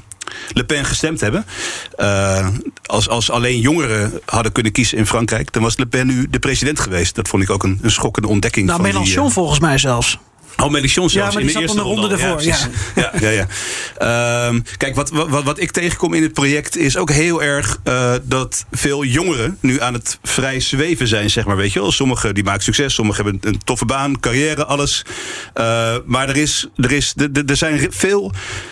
[0.53, 1.45] Le Pen gestemd hebben.
[1.95, 2.47] Eh,
[2.85, 6.39] als, als alleen jongeren hadden kunnen kiezen in Frankrijk, dan was Le Pen nu de
[6.39, 7.15] president geweest.
[7.15, 8.65] Dat vond ik ook een, een schokkende ontdekking.
[8.65, 10.19] Nou, van die, Mélenchon eh, volgens mij zelfs.
[10.63, 10.73] Oh,
[11.09, 12.43] zelfs maar in de eerste ronde ervoor.
[12.43, 13.47] Ja, ja, ja.
[13.97, 18.13] Ehm, kijk, wat, wat, wat ik tegenkom in het project is ook heel erg eh,
[18.23, 21.55] dat veel jongeren nu aan het vrij zweven zijn, zeg maar.
[21.55, 21.91] Weet je wel?
[21.91, 25.05] Sommigen die maken succes, sommigen hebben een toffe baan, carrière, alles.
[25.53, 28.31] Eh, maar er, is, er, is, er, er- zijn veel,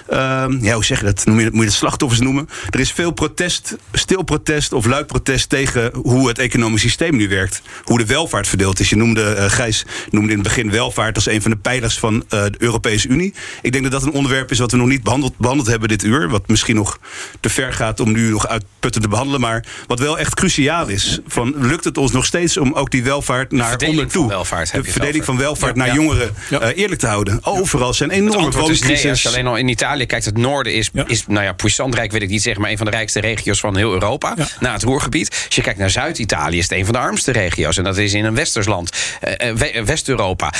[0.09, 1.25] ehm, ja, hoe zeg je dat?
[1.25, 2.49] Noem je, moet je het slachtoffers noemen?
[2.69, 7.29] Er is veel protest, stil protest of luid protest tegen hoe het economisch systeem nu
[7.29, 7.61] werkt.
[7.83, 8.89] Hoe de welvaart verdeeld is.
[8.89, 12.23] Je noemde, eh, Gijs noemde in het begin welvaart als een van de pijlers van
[12.29, 13.33] eh, de Europese Unie.
[13.61, 16.03] Ik denk dat dat een onderwerp is wat we nog niet behandeld, behandeld hebben dit
[16.03, 16.29] uur.
[16.29, 16.99] Wat misschien nog
[17.39, 19.41] te ver gaat om nu nog uitputtend te behandelen.
[19.41, 21.19] Maar wat wel echt cruciaal is.
[21.27, 24.27] Van, lukt het ons nog steeds om ook die welvaart naar onder toe.
[24.27, 25.93] welvaart de verdeling van welvaart naar Ja.
[25.93, 26.59] jongeren Ja.
[26.59, 27.39] eh, eerlijk te houden.
[27.43, 28.91] Overal zijn enorme antwoord is nee.
[28.91, 29.21] Als wooncrisis.
[29.21, 31.03] je alleen al in Italië kijkt, het noorden is, Ja.
[31.07, 33.77] is nou ja, puissant wil ik niet zeggen, maar een van de rijkste regio's van
[33.77, 34.35] heel Europa.
[34.59, 35.29] Na het Roergebied.
[35.45, 37.77] Als je kijkt naar Zuid-Italië, is het een van de armste regio's.
[37.77, 40.53] En dat is in een westers land, eh, We- West-Europa.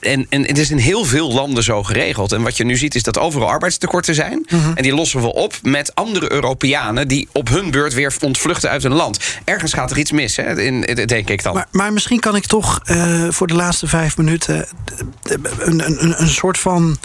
[0.00, 2.32] En, en het is in heel veel landen zo geregeld.
[2.32, 4.46] En wat je nu ziet, is dat overal arbeidstekorten zijn.
[4.48, 4.72] Mhm.
[4.74, 8.82] En die lossen we op met andere Europeanen die op hun beurt weer ontvluchten uit
[8.82, 9.18] hun land.
[9.44, 11.54] Ergens gaat er iets mis, hè, in, denk ik dan.
[11.54, 14.66] Maar, maar misschien kan ik toch eh, voor de laatste vijf minuten eh,
[15.58, 16.98] een, een, een- een soort van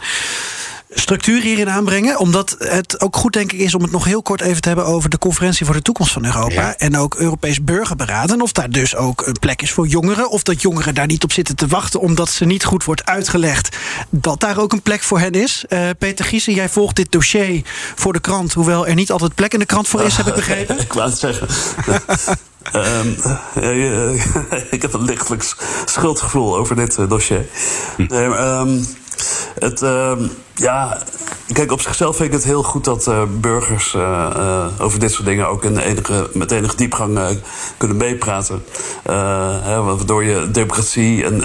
[0.89, 2.19] structuur hierin aanbrengen.
[2.19, 4.85] Omdat het ook goed, denk ik, is om het nog heel kort even te hebben
[4.85, 6.75] over de conferentie voor de toekomst van Europa.
[6.77, 8.31] En ook Europees burgerberaad.
[8.31, 10.29] En of daar dus ook een plek is voor jongeren.
[10.29, 13.77] Of dat jongeren daar niet op zitten te wachten omdat ze niet goed wordt uitgelegd.
[14.09, 15.65] Dat daar ook een plek voor hen is.
[15.69, 17.61] Uh, Peter Giesen, jij volgt dit dossier
[17.95, 18.53] voor de krant.
[18.53, 20.79] Hoewel er niet altijd plek in de krant voor is, heb ik begrepen.
[20.87, 21.47] ik wou het zeggen.
[22.75, 23.15] Um,
[24.75, 27.45] ik heb een lichtelijk schuldgevoel over dit uh, dossier.
[27.95, 28.05] Hm.
[28.07, 28.85] Nee, um,
[29.59, 30.11] het, uh,
[30.55, 30.97] ja,
[31.53, 35.11] kijk, op zichzelf vind ik het heel goed dat uh, burgers uh, uh, over dit
[35.11, 37.39] soort dingen ook in enige, met enige diepgang
[37.77, 38.63] kunnen meepraten.
[39.61, 41.43] Hè, waardoor je democratie en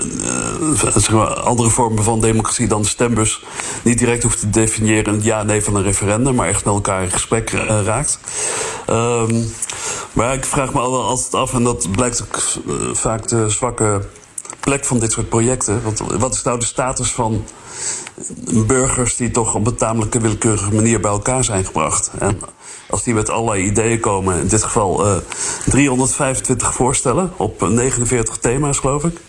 [0.77, 3.45] zeg maar, andere vormen van democratie dan de stembus
[3.83, 7.11] niet direct hoeft te definiëren in ja-nee van een referendum, maar echt met elkaar in
[7.11, 7.51] gesprek
[7.85, 8.19] raakt.
[8.91, 9.53] Um,
[10.13, 12.43] maar ik vraag me altijd af, en dat blijkt ook
[12.97, 14.01] vaak de zwakke
[14.61, 15.83] plek van dit soort projecten.
[15.83, 17.45] Want wat is nou de status van
[18.67, 22.11] burgers die toch op een tamelijk willekeurige manier bij elkaar zijn gebracht?
[22.19, 22.41] En
[22.89, 25.17] als die met allerlei ideeën komen, in dit geval uh,
[25.67, 29.21] 325 voorstellen op 49 thema's, geloof ik.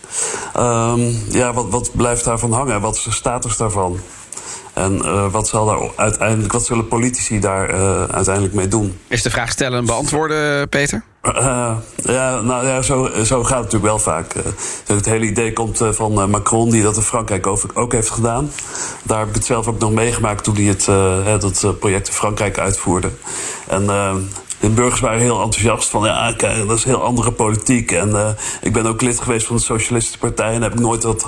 [0.56, 2.80] Um, ja, wat, wat blijft daarvan hangen?
[2.80, 3.98] Wat is de status daarvan?
[4.74, 8.98] En uh, wat, zal daar uiteindelijk, wat zullen politici daar uh, uiteindelijk mee doen?
[9.08, 11.04] Is de vraag stellen en beantwoorden, Peter?
[11.22, 14.34] Uh, ja, nou ja, zo, zo gaat het natuurlijk wel vaak.
[14.86, 18.50] het hele idee komt van Macron, die dat in Frankrijk ook heeft gedaan.
[19.02, 20.84] Daar heb ik het zelf ook nog meegemaakt toen hij het,
[21.40, 23.10] dat project in Frankrijk uitvoerde.
[23.68, 23.86] En
[24.60, 27.92] de burgers waren heel enthousiast van ja, kijk, dat is heel andere politiek.
[27.92, 28.28] En uh,
[28.60, 31.26] ik ben ook lid geweest van de Socialistische Partij en heb ik nooit wat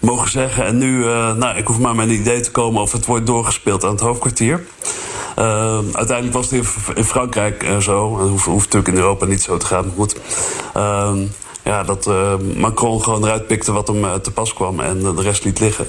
[0.00, 0.64] mogen zeggen.
[0.66, 3.26] En nu, uh, nou, ik hoef maar met een idee te komen of het wordt
[3.26, 4.66] doorgespeeld aan het hoofdkwartier.
[5.38, 6.64] Uh, uiteindelijk was het
[6.94, 8.18] in Frankrijk zo.
[8.18, 9.84] En hoeft, hoeft natuurlijk in Europa niet zo te gaan.
[9.84, 10.16] Maar goed.
[10.74, 11.18] Ehm,
[11.62, 12.10] ja, dat
[12.56, 15.86] Macron gewoon eruit pikte wat hem te pas kwam en de rest liet liggen.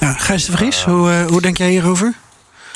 [0.00, 2.14] Ja, Gijs de Vries, hoe, hoe denk jij hierover?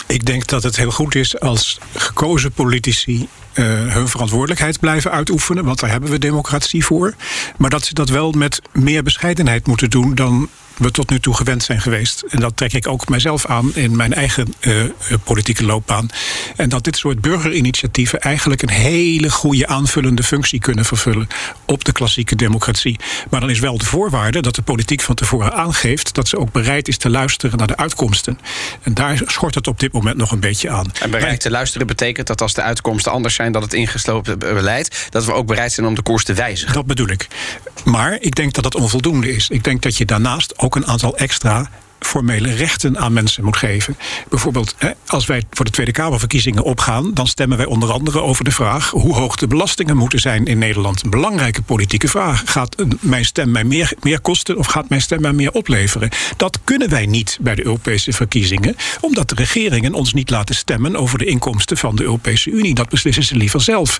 [0.06, 5.64] Ik denk dat het heel goed is als gekozen politici uh, hun verantwoordelijkheid blijven uitoefenen.
[5.64, 7.14] Want daar hebben we democratie voor.
[7.56, 10.48] Maar dat ze dat wel met meer bescheidenheid moeten doen dan
[10.78, 12.24] we tot nu toe gewend zijn geweest.
[12.28, 14.84] En dat trek ik ook mijzelf aan in mijn eigen uh,
[15.24, 16.08] politieke loopbaan.
[16.56, 21.28] En dat dit soort burgerinitiatieven eigenlijk een hele goede aanvullende functie kunnen vervullen
[21.64, 22.98] op de klassieke democratie.
[23.30, 26.52] Maar dan is wel de voorwaarde dat de politiek van tevoren aangeeft dat ze ook
[26.52, 28.38] bereid is te luisteren naar de uitkomsten.
[28.82, 30.92] En daar schort het op dit moment nog een beetje aan.
[31.00, 35.06] En bereid te luisteren betekent dat als de uitkomsten anders zijn dan het ingeslopen beleid,
[35.10, 36.74] dat we ook bereid zijn om de koers te wijzigen.
[36.74, 37.26] Dat bedoel ik.
[37.84, 39.48] Maar ik denk dat dat onvoldoende is.
[39.48, 43.96] Ik denk dat je daarnaast ook een aantal extra formele rechten aan mensen moet geven.
[44.28, 44.74] Bijvoorbeeld,
[45.06, 48.90] als wij voor de Tweede Kamerverkiezingen opgaan, dan stemmen wij onder andere over de vraag
[48.90, 51.02] hoe hoog de belastingen moeten zijn in Nederland.
[51.02, 52.42] Een belangrijke politieke vraag.
[52.44, 56.10] Gaat mijn stem mij meer, meer kosten of gaat mijn stem mij meer opleveren?
[56.36, 60.96] Dat kunnen wij niet bij de Europese verkiezingen, omdat de regeringen ons niet laten stemmen
[60.96, 62.74] over de inkomsten van de Europese Unie.
[62.74, 63.98] Dat beslissen ze liever zelf.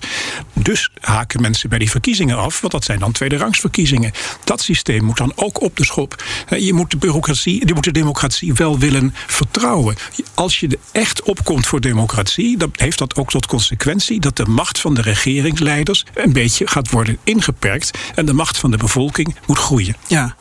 [0.53, 4.11] Dus haken mensen bij die verkiezingen af, want dat zijn dan tweederangsverkiezingen.
[4.43, 6.23] Dat systeem moet dan ook op de schop.
[6.49, 9.95] Je moet de bureaucratie, die moet de democratie wel willen vertrouwen.
[10.33, 14.79] Als je echt opkomt voor democratie, dan heeft dat ook tot consequentie dat de macht
[14.79, 19.57] van de regeringsleiders een beetje gaat worden ingeperkt en de macht van de bevolking moet
[19.57, 19.95] groeien.
[20.07, 20.35] Ja,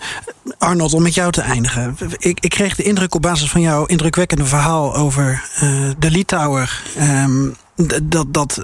[0.58, 1.96] Arnold, om met jou te eindigen.
[2.18, 6.82] Ik, ik kreeg de indruk op basis van jouw indrukwekkende verhaal over uh, de Litouwer.
[7.00, 7.56] Um,
[8.02, 8.34] dat.
[8.34, 8.60] dat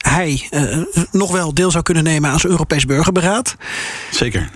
[0.00, 0.78] hij uh,
[1.10, 3.56] nog wel deel zou kunnen nemen aan zijn Europees burgerberaad.
[4.10, 4.50] Zeker.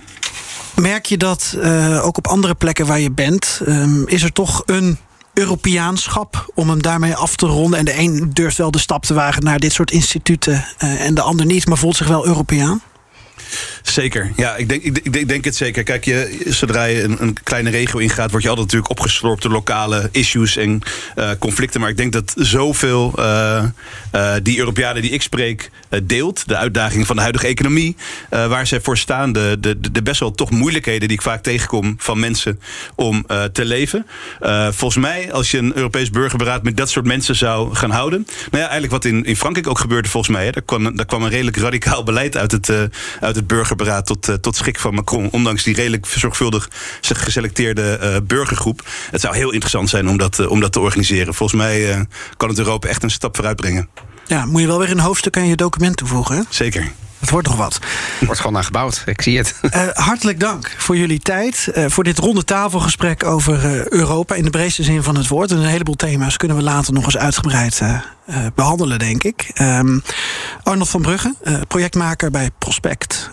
[0.75, 3.61] Merk je dat uh, ook op andere plekken waar je bent?
[3.67, 4.97] Um, is er toch een
[5.33, 7.79] Europeaanschap om hem daarmee af te ronden?
[7.79, 11.15] En de een durft wel de stap te wagen naar dit soort instituten uh, en
[11.15, 12.81] de ander niet, maar voelt zich wel Europeaan?
[13.85, 14.31] Zeker.
[14.35, 15.83] Ja, ik denk, ik, denk het zeker.
[15.83, 19.51] Kijk, je, zodra je een, een, kleine regio ingaat, word je altijd natuurlijk opgeslorpt door
[19.51, 20.81] lokale issues en
[21.15, 21.79] uh, conflicten.
[21.79, 23.63] Maar ik denk dat zoveel uh,
[24.15, 25.71] uh, die Europeanen die ik spreek
[26.03, 27.95] deelt, de uitdagingen van de huidige economie,
[28.29, 31.95] waar zij voor staan, de, de, de best wel toch moeilijkheden die ik vaak tegenkom
[31.97, 32.59] van mensen
[32.95, 34.05] om te leven.
[34.69, 38.27] volgens mij, als je een Europees burgerberaad met dat soort mensen zou gaan houden.
[38.27, 40.45] Nou ja, eigenlijk wat in, in Frankrijk ook gebeurde volgens mij.
[40.45, 42.69] Hè, daar, kwam, daar kwam een redelijk radicaal beleid uit het,
[43.19, 45.29] uit het burgerberaad beraad tot, uh, tot schik van Macron.
[45.31, 46.69] Ondanks die redelijk zorgvuldig
[47.01, 48.87] geselecteerde uh, burgergroep.
[49.11, 51.33] Het zou heel interessant zijn om dat, uh, om dat te organiseren.
[51.33, 52.07] Volgens mij
[52.37, 53.89] kan het Europa echt een stap vooruit brengen.
[54.27, 56.35] Ja, moet je wel weer een hoofdstuk aan je document toevoegen.
[56.35, 56.41] Hè?
[56.49, 56.91] Zeker.
[57.25, 57.79] Dat wordt nog wat.
[58.19, 59.03] Er wordt gewoon aan gebouwd.
[59.05, 59.55] Ik zie het.
[59.61, 61.69] Uh, hartelijk dank voor jullie tijd.
[61.75, 65.51] Uh, voor dit ronde tafelgesprek over uh, Europa in de breedste zin van het woord.
[65.51, 67.81] En een heleboel thema's kunnen we later nog eens uitgebreid
[68.55, 69.51] behandelen, denk ik.
[69.61, 70.03] Um,
[70.63, 71.35] Arnold van Brugge,
[71.67, 73.29] projectmaker bij Prospect.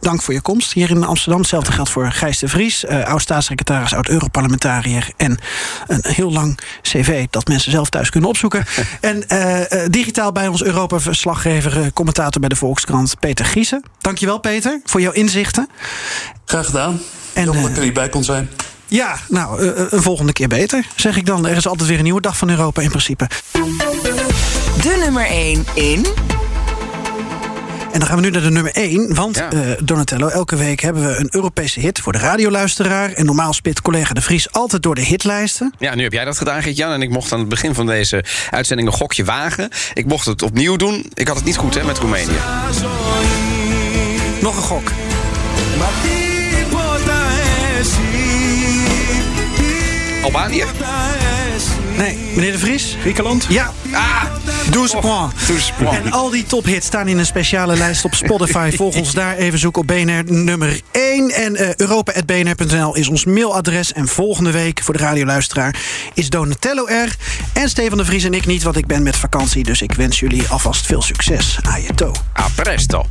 [0.00, 1.40] Dank voor je komst hier in Amsterdam.
[1.40, 5.10] Hetzelfde geldt voor Gijs de Vries, oud-staatssecretaris, oud-Europarlementariër.
[5.16, 5.38] En
[5.86, 8.64] een heel lang cv dat mensen zelf thuis kunnen opzoeken.
[9.00, 9.24] en
[9.90, 13.82] digitaal bij ons Europa-verslaggever, commentator bij de Volkskrant, Peter Giesen.
[14.00, 15.68] Dankjewel, Peter, voor jouw inzichten.
[16.44, 17.00] Graag gedaan.
[17.32, 18.50] En, Heel dat ik er niet bij kon zijn.
[18.86, 21.46] Ja, nou, een volgende keer beter, zeg ik dan.
[21.46, 23.28] Er is altijd weer een nieuwe dag van Europa in principe.
[24.82, 26.06] De nummer 1 in.
[27.98, 29.14] En dan gaan we nu naar de nummer 1.
[29.14, 29.52] Want ja.
[29.52, 33.12] uh, Donatello, elke week hebben we een Europese hit voor de radioluisteraar.
[33.12, 35.74] En normaal spit collega De Vries altijd door de hitlijsten.
[35.78, 36.92] Ja, nu heb jij dat gedaan, Geert-Jan.
[36.92, 39.70] En ik mocht aan het begin van deze uitzending een gokje wagen.
[39.94, 41.10] Ik mocht het opnieuw doen.
[41.14, 42.38] Ik had het niet goed hè, met Roemenië.
[44.40, 44.92] Nog een gok.
[50.22, 50.64] Albanië?
[51.96, 52.96] Nee, meneer De Vries?
[53.00, 53.46] Griekenland?
[53.48, 53.72] Ja.
[53.92, 54.22] Ah,
[54.70, 55.72] douze points.
[55.90, 58.70] En al die tophits staan in een speciale lijst op Spotify.
[58.76, 61.30] Volg ons daar even zoeken op BNR nummer 1.
[61.30, 63.92] En uh, europa.bnr.nl is ons mailadres.
[63.92, 65.76] En volgende week, voor de radioluisteraar,
[66.14, 67.16] is Donatello er.
[67.52, 69.64] En Stefan De Vries en ik niet, want ik ben met vakantie.
[69.64, 71.58] Dus ik wens jullie alvast veel succes.
[71.66, 72.12] A je toe.
[72.38, 73.06] A presto.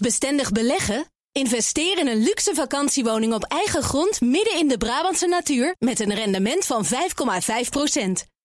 [0.00, 1.06] Bestendig beleggen?
[1.32, 6.14] Investeer in een luxe vakantiewoning op eigen grond midden in de Brabantse natuur met een
[6.14, 6.88] rendement van 5,5%.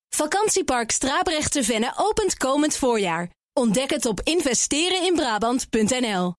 [0.10, 3.30] Vakantiepark Strabrechtse Venne opent komend voorjaar.
[3.54, 6.34] Ontdek het op investereninbrabant.nl.